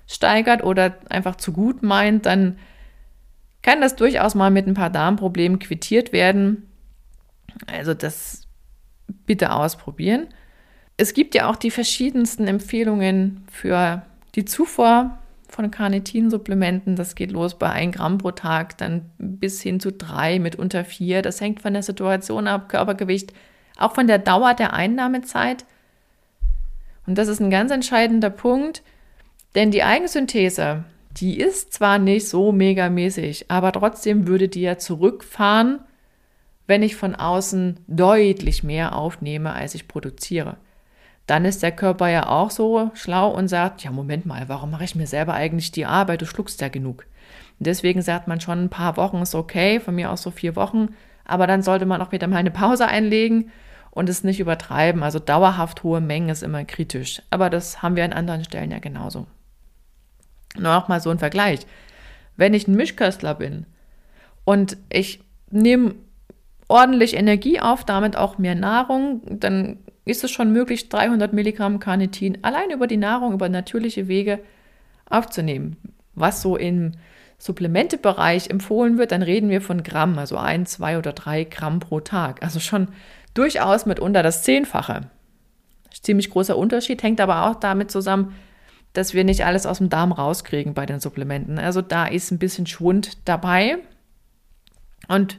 steigert 0.06 0.64
oder 0.64 0.96
einfach 1.08 1.36
zu 1.36 1.52
gut 1.52 1.82
meint, 1.82 2.26
dann 2.26 2.58
kann 3.62 3.80
das 3.80 3.94
durchaus 3.94 4.34
mal 4.34 4.50
mit 4.50 4.66
ein 4.66 4.74
paar 4.74 4.90
Darmproblemen 4.90 5.58
quittiert 5.58 6.12
werden. 6.12 6.66
Also 7.66 7.94
das 7.94 8.48
bitte 9.26 9.52
ausprobieren. 9.52 10.28
Es 10.96 11.14
gibt 11.14 11.34
ja 11.34 11.48
auch 11.48 11.56
die 11.56 11.70
verschiedensten 11.70 12.46
Empfehlungen 12.46 13.44
für 13.50 14.02
die 14.34 14.44
Zufuhr 14.44 15.18
von 15.48 15.70
Carnitinsupplementen. 15.70 16.96
Das 16.96 17.14
geht 17.14 17.32
los 17.32 17.58
bei 17.58 17.70
1 17.70 17.96
Gramm 17.96 18.18
pro 18.18 18.30
Tag, 18.30 18.78
dann 18.78 19.10
bis 19.18 19.60
hin 19.60 19.80
zu 19.80 19.92
3, 19.92 20.38
mitunter 20.38 20.84
4. 20.84 21.22
Das 21.22 21.40
hängt 21.40 21.60
von 21.60 21.72
der 21.72 21.82
Situation 21.82 22.46
ab, 22.46 22.68
Körpergewicht, 22.68 23.32
auch 23.80 23.94
von 23.94 24.06
der 24.06 24.18
Dauer 24.18 24.54
der 24.54 24.72
Einnahmezeit. 24.72 25.64
Und 27.06 27.18
das 27.18 27.28
ist 27.28 27.40
ein 27.40 27.50
ganz 27.50 27.70
entscheidender 27.70 28.30
Punkt, 28.30 28.82
denn 29.54 29.70
die 29.70 29.82
Eigensynthese, 29.82 30.84
die 31.12 31.38
ist 31.38 31.72
zwar 31.72 31.98
nicht 31.98 32.28
so 32.28 32.52
megamäßig, 32.52 33.50
aber 33.50 33.72
trotzdem 33.72 34.26
würde 34.28 34.48
die 34.48 34.62
ja 34.62 34.78
zurückfahren, 34.78 35.80
wenn 36.66 36.82
ich 36.82 36.94
von 36.94 37.16
außen 37.16 37.80
deutlich 37.88 38.62
mehr 38.62 38.94
aufnehme, 38.94 39.52
als 39.52 39.74
ich 39.74 39.88
produziere 39.88 40.56
dann 41.30 41.44
ist 41.44 41.62
der 41.62 41.70
Körper 41.70 42.08
ja 42.08 42.28
auch 42.28 42.50
so 42.50 42.90
schlau 42.94 43.30
und 43.30 43.46
sagt, 43.46 43.84
ja, 43.84 43.92
Moment 43.92 44.26
mal, 44.26 44.48
warum 44.48 44.72
mache 44.72 44.82
ich 44.82 44.96
mir 44.96 45.06
selber 45.06 45.34
eigentlich 45.34 45.70
die 45.70 45.86
Arbeit? 45.86 46.22
Du 46.22 46.26
schluckst 46.26 46.60
ja 46.60 46.66
genug. 46.66 47.06
Deswegen 47.60 48.02
sagt 48.02 48.26
man 48.26 48.40
schon, 48.40 48.64
ein 48.64 48.68
paar 48.68 48.96
Wochen 48.96 49.18
ist 49.18 49.36
okay, 49.36 49.78
von 49.78 49.94
mir 49.94 50.10
aus 50.10 50.22
so 50.22 50.32
vier 50.32 50.56
Wochen, 50.56 50.88
aber 51.24 51.46
dann 51.46 51.62
sollte 51.62 51.86
man 51.86 52.02
auch 52.02 52.10
wieder 52.10 52.26
mal 52.26 52.38
eine 52.38 52.50
Pause 52.50 52.88
einlegen 52.88 53.52
und 53.90 54.08
es 54.08 54.24
nicht 54.24 54.40
übertreiben. 54.40 55.02
Also 55.02 55.18
dauerhaft 55.18 55.82
hohe 55.82 56.00
Mengen 56.00 56.28
ist 56.28 56.42
immer 56.42 56.64
kritisch. 56.64 57.22
Aber 57.30 57.50
das 57.50 57.82
haben 57.82 57.96
wir 57.96 58.04
an 58.04 58.12
anderen 58.12 58.44
Stellen 58.44 58.70
ja 58.70 58.78
genauso. 58.78 59.26
Nur 60.56 60.72
noch 60.74 60.88
mal 60.88 61.00
so 61.00 61.10
ein 61.10 61.18
Vergleich. 61.18 61.66
Wenn 62.36 62.54
ich 62.54 62.66
ein 62.66 62.76
Mischköstler 62.76 63.34
bin 63.34 63.66
und 64.44 64.76
ich 64.90 65.20
nehme 65.50 65.94
ordentlich 66.68 67.14
Energie 67.14 67.60
auf, 67.60 67.84
damit 67.84 68.16
auch 68.16 68.38
mehr 68.38 68.54
Nahrung, 68.54 69.22
dann 69.28 69.78
ist 70.04 70.24
es 70.24 70.30
schon 70.30 70.52
möglich, 70.52 70.88
300 70.88 71.32
Milligramm 71.32 71.78
Carnitin 71.78 72.38
allein 72.42 72.70
über 72.70 72.86
die 72.86 72.96
Nahrung, 72.96 73.32
über 73.32 73.48
natürliche 73.48 74.08
Wege 74.08 74.40
aufzunehmen. 75.08 75.76
Was 76.14 76.42
so 76.42 76.56
im 76.56 76.92
Supplementebereich 77.40 78.50
empfohlen 78.50 78.98
wird, 78.98 79.12
dann 79.12 79.22
reden 79.22 79.48
wir 79.48 79.62
von 79.62 79.82
Gramm, 79.82 80.18
also 80.18 80.36
ein, 80.36 80.66
zwei 80.66 80.98
oder 80.98 81.14
drei 81.14 81.44
Gramm 81.44 81.80
pro 81.80 82.00
Tag. 82.00 82.42
Also 82.42 82.60
schon 82.60 82.88
durchaus 83.32 83.86
mitunter 83.86 84.22
das 84.22 84.42
Zehnfache. 84.42 85.08
Ziemlich 86.02 86.28
großer 86.28 86.56
Unterschied, 86.56 87.02
hängt 87.02 87.18
aber 87.18 87.46
auch 87.46 87.54
damit 87.54 87.90
zusammen, 87.90 88.36
dass 88.92 89.14
wir 89.14 89.24
nicht 89.24 89.46
alles 89.46 89.64
aus 89.64 89.78
dem 89.78 89.88
Darm 89.88 90.12
rauskriegen 90.12 90.74
bei 90.74 90.84
den 90.84 91.00
Supplementen. 91.00 91.58
Also 91.58 91.80
da 91.80 92.06
ist 92.06 92.30
ein 92.30 92.38
bisschen 92.38 92.66
Schwund 92.66 93.16
dabei. 93.24 93.78
Und 95.08 95.38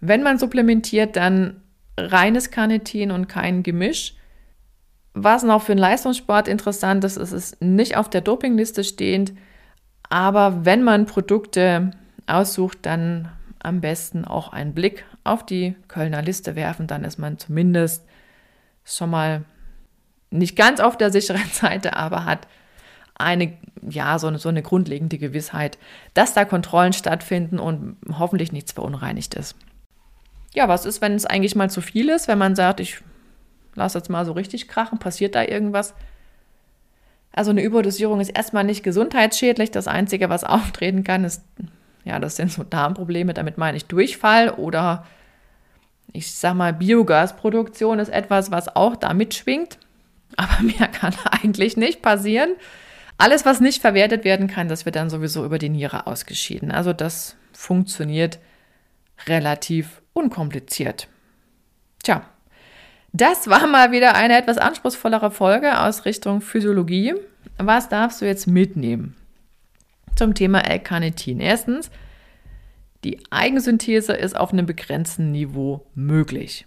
wenn 0.00 0.24
man 0.24 0.38
supplementiert, 0.38 1.14
dann 1.14 1.62
reines 1.96 2.50
Carnitin 2.50 3.12
und 3.12 3.28
kein 3.28 3.62
Gemisch. 3.62 4.14
Was 5.14 5.44
noch 5.44 5.62
für 5.62 5.76
den 5.76 5.78
Leistungssport 5.78 6.48
interessant 6.48 7.04
ist, 7.04 7.18
ist 7.18 7.32
es 7.32 7.56
nicht 7.60 7.96
auf 7.96 8.10
der 8.10 8.20
Dopingliste 8.20 8.82
stehend, 8.82 9.32
aber 10.08 10.64
wenn 10.64 10.82
man 10.82 11.06
Produkte 11.06 11.92
aussucht, 12.26 12.78
dann 12.82 13.30
am 13.60 13.80
besten 13.80 14.24
auch 14.24 14.52
einen 14.52 14.74
Blick 14.74 15.04
auf 15.24 15.44
die 15.44 15.74
Kölner 15.88 16.22
Liste 16.22 16.56
werfen, 16.56 16.86
dann 16.86 17.04
ist 17.04 17.18
man 17.18 17.38
zumindest 17.38 18.04
schon 18.84 19.10
mal 19.10 19.44
nicht 20.30 20.56
ganz 20.56 20.80
auf 20.80 20.96
der 20.96 21.10
sicheren 21.10 21.48
Seite, 21.52 21.96
aber 21.96 22.24
hat 22.24 22.46
eine, 23.14 23.54
ja, 23.82 24.18
so 24.18 24.28
eine, 24.28 24.38
so 24.38 24.48
eine 24.48 24.62
grundlegende 24.62 25.18
Gewissheit, 25.18 25.78
dass 26.14 26.34
da 26.34 26.44
Kontrollen 26.44 26.92
stattfinden 26.92 27.58
und 27.58 27.96
hoffentlich 28.16 28.52
nichts 28.52 28.72
verunreinigt 28.72 29.34
ist 29.34 29.56
ja, 30.54 30.68
was 30.68 30.86
ist, 30.86 31.00
wenn 31.00 31.14
es 31.14 31.26
eigentlich 31.26 31.54
mal 31.54 31.70
zu 31.70 31.80
viel 31.80 32.08
ist, 32.08 32.28
wenn 32.28 32.38
man 32.38 32.56
sagt, 32.56 32.80
ich 32.80 33.00
lasse 33.74 33.98
jetzt 33.98 34.10
mal 34.10 34.24
so 34.24 34.32
richtig 34.32 34.68
krachen, 34.68 34.98
passiert 34.98 35.34
da 35.34 35.42
irgendwas? 35.44 35.94
Also 37.38 37.52
eine 37.52 37.62
Überdosierung 37.62 38.18
ist 38.18 38.30
erstmal 38.30 38.64
nicht 38.64 38.82
gesundheitsschädlich. 38.82 39.70
Das 39.70 39.86
Einzige, 39.86 40.28
was 40.28 40.42
auftreten 40.42 41.04
kann, 41.04 41.22
ist, 41.22 41.44
ja, 42.04 42.18
das 42.18 42.34
sind 42.34 42.50
so 42.50 42.64
Darmprobleme, 42.64 43.32
damit 43.32 43.58
meine 43.58 43.76
ich 43.76 43.84
Durchfall 43.84 44.50
oder 44.50 45.06
ich 46.12 46.34
sag 46.34 46.54
mal, 46.54 46.72
Biogasproduktion 46.72 48.00
ist 48.00 48.08
etwas, 48.08 48.50
was 48.50 48.74
auch 48.74 48.96
da 48.96 49.14
mitschwingt. 49.14 49.78
Aber 50.36 50.62
mehr 50.62 50.88
kann 50.88 51.14
eigentlich 51.30 51.76
nicht 51.76 52.02
passieren. 52.02 52.56
Alles, 53.18 53.44
was 53.44 53.60
nicht 53.60 53.82
verwertet 53.82 54.24
werden 54.24 54.48
kann, 54.48 54.68
das 54.68 54.84
wird 54.84 54.96
dann 54.96 55.08
sowieso 55.08 55.44
über 55.44 55.58
die 55.58 55.68
Niere 55.68 56.08
ausgeschieden. 56.08 56.72
Also 56.72 56.92
das 56.92 57.36
funktioniert 57.52 58.40
relativ 59.28 60.02
unkompliziert. 60.12 61.06
Tja, 62.02 62.24
das 63.12 63.48
war 63.48 63.66
mal 63.66 63.92
wieder 63.92 64.14
eine 64.14 64.36
etwas 64.38 64.58
anspruchsvollere 64.58 65.30
Folge 65.30 65.80
aus 65.80 66.04
Richtung 66.04 66.40
Physiologie. 66.40 67.14
Was 67.56 67.88
darfst 67.88 68.20
du 68.20 68.26
jetzt 68.26 68.46
mitnehmen 68.46 69.16
zum 70.16 70.34
Thema 70.34 70.60
L-Carnitin? 70.60 71.40
Erstens, 71.40 71.90
Die 73.04 73.20
Eigensynthese 73.30 74.12
ist 74.12 74.36
auf 74.36 74.52
einem 74.52 74.66
begrenzten 74.66 75.30
Niveau 75.30 75.86
möglich. 75.94 76.66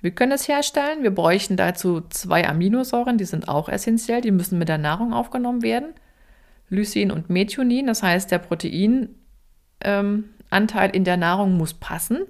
Wir 0.00 0.12
können 0.12 0.32
es 0.32 0.48
herstellen. 0.48 1.02
Wir 1.02 1.10
bräuchten 1.10 1.56
dazu 1.56 2.02
zwei 2.08 2.48
Aminosäuren, 2.48 3.18
die 3.18 3.24
sind 3.24 3.48
auch 3.48 3.68
essentiell, 3.68 4.20
die 4.20 4.30
müssen 4.30 4.58
mit 4.58 4.68
der 4.68 4.78
Nahrung 4.78 5.12
aufgenommen 5.12 5.62
werden. 5.62 5.92
Lysin 6.70 7.10
und 7.10 7.30
Methionin, 7.30 7.86
das 7.86 8.02
heißt, 8.02 8.30
der 8.30 8.38
Proteinanteil 8.38 9.08
ähm, 9.82 10.24
in 10.92 11.04
der 11.04 11.16
Nahrung 11.16 11.56
muss 11.56 11.74
passen. 11.74 12.20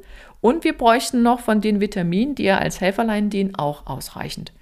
Und 0.41 0.65
wir 0.65 0.77
bräuchten 0.77 1.23
noch 1.23 1.41
von 1.41 1.61
den 1.61 1.81
Vitaminen, 1.81 2.35
die 2.35 2.45
ja 2.45 2.59
als 2.59 2.81
Helferlein 2.81 3.31
dienen, 3.31 3.55
auch 3.55 3.87
ausreichend. 3.87 4.53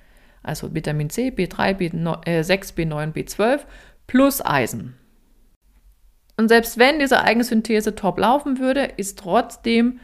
Also 0.43 0.75
Vitamin 0.75 1.11
C, 1.11 1.29
B3, 1.29 1.77
B6, 1.77 2.75
B9, 2.75 3.13
B12 3.13 3.61
plus 4.07 4.45
Eisen. 4.45 4.95
Und 6.37 6.49
selbst 6.49 6.79
wenn 6.79 6.99
diese 6.99 7.23
Eigensynthese 7.23 7.95
top 7.95 8.19
laufen 8.19 8.59
würde, 8.59 8.85
ist 8.97 9.19
trotzdem 9.19 10.01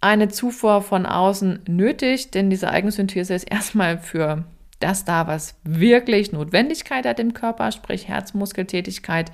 eine 0.00 0.28
Zufuhr 0.28 0.80
von 0.80 1.04
außen 1.06 1.64
nötig, 1.68 2.30
denn 2.30 2.50
diese 2.50 2.70
Eigensynthese 2.70 3.34
ist 3.34 3.44
erstmal 3.50 3.98
für 3.98 4.44
das 4.78 5.04
da, 5.04 5.26
was 5.26 5.56
wirklich 5.62 6.32
Notwendigkeit 6.32 7.04
hat 7.04 7.20
im 7.20 7.34
Körper, 7.34 7.70
sprich 7.70 8.08
Herzmuskeltätigkeit. 8.08 9.30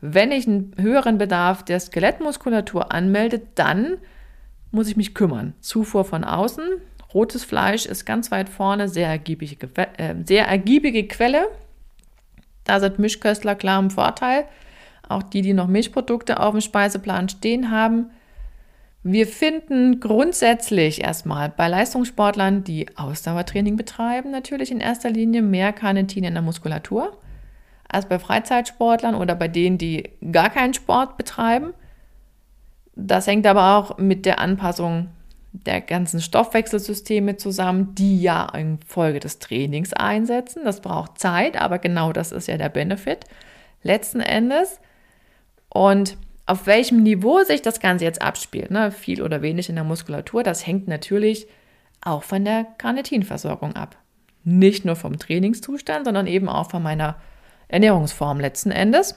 Wenn 0.00 0.30
ich 0.30 0.46
einen 0.46 0.74
höheren 0.78 1.18
Bedarf 1.18 1.64
der 1.64 1.80
Skelettmuskulatur 1.80 2.92
anmelde, 2.92 3.42
dann 3.54 3.98
muss 4.70 4.88
ich 4.88 4.96
mich 4.96 5.14
kümmern. 5.14 5.54
Zufuhr 5.60 6.04
von 6.04 6.24
außen. 6.24 6.64
Rotes 7.12 7.44
Fleisch 7.44 7.86
ist 7.86 8.04
ganz 8.04 8.30
weit 8.30 8.48
vorne, 8.48 8.88
sehr 8.88 9.08
ergiebige, 9.08 9.68
äh, 9.96 10.14
sehr 10.24 10.46
ergiebige 10.46 11.08
Quelle. 11.08 11.48
Da 12.64 12.80
sind 12.80 12.98
Mischköstler 12.98 13.54
klar 13.54 13.80
im 13.80 13.90
Vorteil. 13.90 14.44
Auch 15.08 15.22
die, 15.22 15.40
die 15.40 15.54
noch 15.54 15.68
Milchprodukte 15.68 16.38
auf 16.38 16.52
dem 16.52 16.60
Speiseplan 16.60 17.28
stehen 17.30 17.70
haben. 17.70 18.10
Wir 19.02 19.26
finden 19.26 20.00
grundsätzlich 20.00 21.02
erstmal 21.02 21.48
bei 21.48 21.66
Leistungssportlern, 21.66 22.62
die 22.62 22.86
Ausdauertraining 22.96 23.76
betreiben, 23.76 24.30
natürlich 24.30 24.70
in 24.70 24.80
erster 24.80 25.08
Linie 25.08 25.40
mehr 25.40 25.72
Carnitin 25.72 26.24
in 26.24 26.34
der 26.34 26.42
Muskulatur 26.42 27.16
als 27.88 28.06
bei 28.06 28.18
Freizeitsportlern 28.18 29.14
oder 29.14 29.34
bei 29.34 29.48
denen, 29.48 29.78
die 29.78 30.10
gar 30.30 30.50
keinen 30.50 30.74
Sport 30.74 31.16
betreiben. 31.16 31.72
Das 32.94 33.26
hängt 33.26 33.46
aber 33.46 33.76
auch 33.76 33.98
mit 33.98 34.26
der 34.26 34.38
Anpassung 34.40 35.08
der 35.52 35.80
ganzen 35.80 36.20
Stoffwechselsysteme 36.20 37.36
zusammen, 37.36 37.94
die 37.94 38.20
ja 38.20 38.46
infolge 38.54 39.20
des 39.20 39.38
Trainings 39.38 39.92
einsetzen. 39.92 40.62
Das 40.64 40.80
braucht 40.80 41.18
Zeit, 41.18 41.60
aber 41.60 41.78
genau 41.78 42.12
das 42.12 42.32
ist 42.32 42.48
ja 42.48 42.56
der 42.58 42.68
Benefit 42.68 43.24
letzten 43.82 44.20
Endes. 44.20 44.80
Und 45.70 46.16
auf 46.46 46.66
welchem 46.66 47.02
Niveau 47.02 47.42
sich 47.44 47.62
das 47.62 47.80
Ganze 47.80 48.04
jetzt 48.04 48.22
abspielt, 48.22 48.70
ne, 48.70 48.90
viel 48.90 49.22
oder 49.22 49.42
wenig 49.42 49.68
in 49.68 49.74
der 49.74 49.84
Muskulatur, 49.84 50.42
das 50.42 50.66
hängt 50.66 50.88
natürlich 50.88 51.46
auch 52.00 52.22
von 52.22 52.44
der 52.44 52.66
Carnitinversorgung 52.78 53.74
ab. 53.76 53.96
Nicht 54.44 54.84
nur 54.84 54.96
vom 54.96 55.18
Trainingszustand, 55.18 56.06
sondern 56.06 56.26
eben 56.26 56.48
auch 56.48 56.70
von 56.70 56.82
meiner 56.82 57.16
Ernährungsform 57.68 58.40
letzten 58.40 58.70
Endes. 58.70 59.14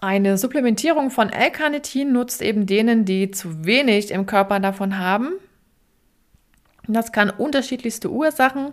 Eine 0.00 0.38
Supplementierung 0.38 1.10
von 1.10 1.30
L-Carnitin 1.30 2.12
nutzt 2.12 2.40
eben 2.40 2.66
denen, 2.66 3.04
die 3.04 3.30
zu 3.30 3.66
wenig 3.66 4.10
im 4.10 4.24
Körper 4.24 4.58
davon 4.58 4.98
haben. 4.98 5.32
Das 6.88 7.12
kann 7.12 7.28
unterschiedlichste 7.28 8.10
Ursachen 8.10 8.72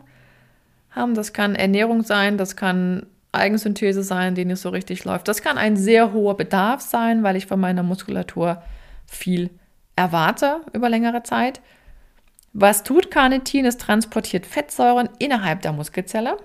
haben. 0.89 1.13
Das 1.15 1.33
kann 1.33 1.55
Ernährung 1.55 2.03
sein, 2.03 2.37
das 2.37 2.55
kann 2.55 3.05
Eigensynthese 3.33 4.03
sein, 4.03 4.35
die 4.35 4.45
nicht 4.45 4.61
so 4.61 4.69
richtig 4.69 5.03
läuft. 5.03 5.27
Das 5.27 5.41
kann 5.41 5.57
ein 5.57 5.75
sehr 5.75 6.13
hoher 6.13 6.37
Bedarf 6.37 6.81
sein, 6.81 7.23
weil 7.23 7.35
ich 7.35 7.45
von 7.45 7.59
meiner 7.59 7.83
Muskulatur 7.83 8.63
viel 9.05 9.49
erwarte 9.97 10.61
über 10.73 10.89
längere 10.89 11.23
Zeit. 11.23 11.61
Was 12.53 12.83
tut 12.83 13.11
Carnitin? 13.11 13.65
Es 13.65 13.77
transportiert 13.77 14.45
Fettsäuren 14.45 15.09
innerhalb 15.19 15.61
der 15.61 15.73
Muskelzelle 15.73 16.37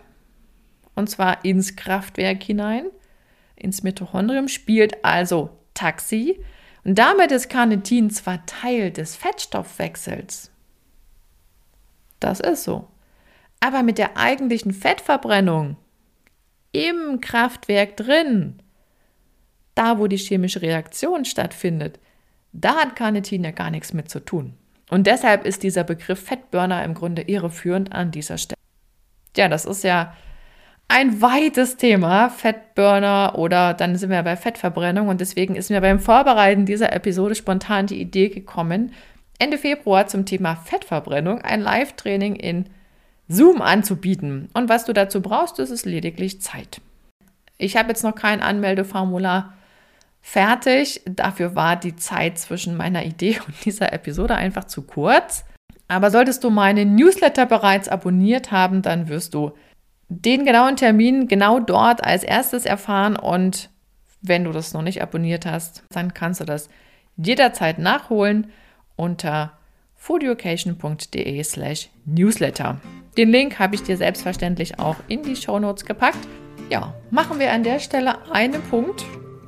und 0.95 1.09
zwar 1.09 1.45
ins 1.45 1.77
Kraftwerk 1.77 2.43
hinein, 2.43 2.87
ins 3.57 3.83
Mitochondrium, 3.83 4.49
spielt 4.49 5.05
also 5.05 5.51
Taxi. 5.75 6.41
Und 6.85 6.99
damit 6.99 7.31
ist 7.31 7.49
Carnitin 7.49 8.11
zwar 8.11 8.45
Teil 8.47 8.91
des 8.91 9.17
Fettstoffwechsels. 9.17 10.51
Das 12.21 12.41
ist 12.41 12.65
so. 12.65 12.89
Aber 13.61 13.83
mit 13.83 13.99
der 13.99 14.17
eigentlichen 14.17 14.73
Fettverbrennung 14.73 15.77
im 16.73 17.21
Kraftwerk 17.21 17.97
drin, 17.97 18.61
da 19.75 19.99
wo 19.99 20.07
die 20.07 20.17
chemische 20.17 20.63
Reaktion 20.63 21.25
stattfindet, 21.25 22.01
da 22.53 22.75
hat 22.77 22.97
Carnitin 22.97 23.45
ja 23.45 23.51
gar 23.51 23.71
nichts 23.71 23.93
mit 23.93 24.11
zu 24.11 24.21
tun. 24.21 24.55
Und 24.91 25.07
deshalb 25.07 25.47
ist 25.47 25.63
dieser 25.63 25.85
Begriff 25.85 26.23
Fettburner 26.23 26.85
im 26.85 26.95
Grunde 26.95 27.23
irreführend 27.23 27.93
an 27.93 28.11
dieser 28.11 28.37
Stelle. 28.37 28.59
Ja, 29.37 29.49
das 29.49 29.65
ist 29.65 29.85
ja 29.85 30.15
ein 30.93 31.23
weites 31.23 31.79
Thema, 31.79 32.29
Fettburner 32.29 33.39
oder 33.39 33.73
dann 33.73 33.97
sind 33.97 34.11
wir 34.11 34.23
bei 34.23 34.37
Fettverbrennung 34.37 35.09
und 35.09 35.23
deswegen 35.23 35.57
ist 35.57 35.71
mir 35.71 35.81
beim 35.81 35.99
Vorbereiten 35.99 36.67
dieser 36.67 36.93
Episode 36.93 37.35
spontan 37.35 37.87
die 37.87 37.99
Idee 37.99 38.29
gekommen, 38.29 38.93
Ende 39.39 39.57
Februar 39.57 40.07
zum 40.07 40.27
Thema 40.27 40.55
Fettverbrennung 40.55 41.41
ein 41.41 41.63
Live-Training 41.63 42.37
in 42.37 42.67
Zoom 43.27 43.63
anzubieten. 43.63 44.51
Und 44.53 44.69
was 44.69 44.85
du 44.85 44.93
dazu 44.93 45.23
brauchst, 45.23 45.59
ist 45.61 45.71
es 45.71 45.87
lediglich 45.87 46.43
Zeit. 46.43 46.83
Ich 47.57 47.79
habe 47.79 47.89
jetzt 47.89 48.05
noch 48.05 48.15
kein 48.15 48.43
Anmeldeformular 48.43 49.55
fertig. 50.21 51.01
Dafür 51.07 51.57
war 51.57 51.77
die 51.77 51.97
Zeit 51.97 52.39
zwischen 52.39 52.77
meiner 52.77 53.07
Idee 53.07 53.41
und 53.47 53.65
dieser 53.65 53.95
Episode 53.95 54.35
einfach 54.35 54.65
zu 54.65 54.83
kurz. 54.83 55.47
Aber 55.89 56.11
solltest 56.11 56.45
du 56.45 56.51
meinen 56.51 56.95
Newsletter 56.95 57.47
bereits 57.47 57.89
abonniert 57.89 58.53
haben, 58.53 58.83
dann 58.83 59.09
wirst 59.09 59.33
du 59.33 59.53
den 60.21 60.45
genauen 60.45 60.77
Termin 60.77 61.27
genau 61.27 61.59
dort 61.59 62.05
als 62.05 62.23
erstes 62.23 62.67
erfahren. 62.67 63.17
Und 63.17 63.71
wenn 64.21 64.45
du 64.45 64.53
das 64.53 64.75
noch 64.75 64.83
nicht 64.83 65.03
abonniert 65.03 65.47
hast, 65.47 65.85
dann 65.91 66.15
kannst 66.15 66.41
du 66.41 66.45
das 66.45 66.69
jederzeit 67.17 67.79
nachholen 67.79 68.53
unter 68.97 69.53
foodeducation.de 69.97 71.43
slash 71.45 71.89
newsletter. 72.05 72.81
Den 73.17 73.31
Link 73.31 73.59
habe 73.59 73.75
ich 73.75 73.83
dir 73.83 73.97
selbstverständlich 73.97 74.79
auch 74.79 74.97
in 75.09 75.23
die 75.23 75.37
Shownotes 75.37 75.85
gepackt. 75.85 76.19
Ja, 76.71 76.95
machen 77.11 77.39
wir 77.39 77.53
an 77.53 77.63
der 77.63 77.79
Stelle 77.79 78.31
einen 78.31 78.63
Punkt. 78.63 79.05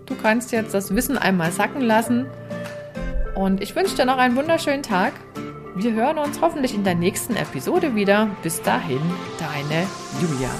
Du 0.06 0.14
kannst 0.14 0.52
jetzt 0.52 0.74
das 0.74 0.94
Wissen 0.94 1.18
einmal 1.18 1.50
sacken 1.52 1.80
lassen. 1.80 2.26
Und 3.34 3.62
ich 3.62 3.74
wünsche 3.74 3.96
dir 3.96 4.04
noch 4.04 4.18
einen 4.18 4.36
wunderschönen 4.36 4.82
Tag. 4.82 5.12
Wir 5.76 5.92
hören 5.92 6.18
uns 6.18 6.40
hoffentlich 6.40 6.72
in 6.72 6.84
der 6.84 6.94
nächsten 6.94 7.34
Episode 7.34 7.96
wieder. 7.96 8.30
Bis 8.44 8.62
dahin, 8.62 9.00
deine 9.40 9.86
Julia. 10.20 10.50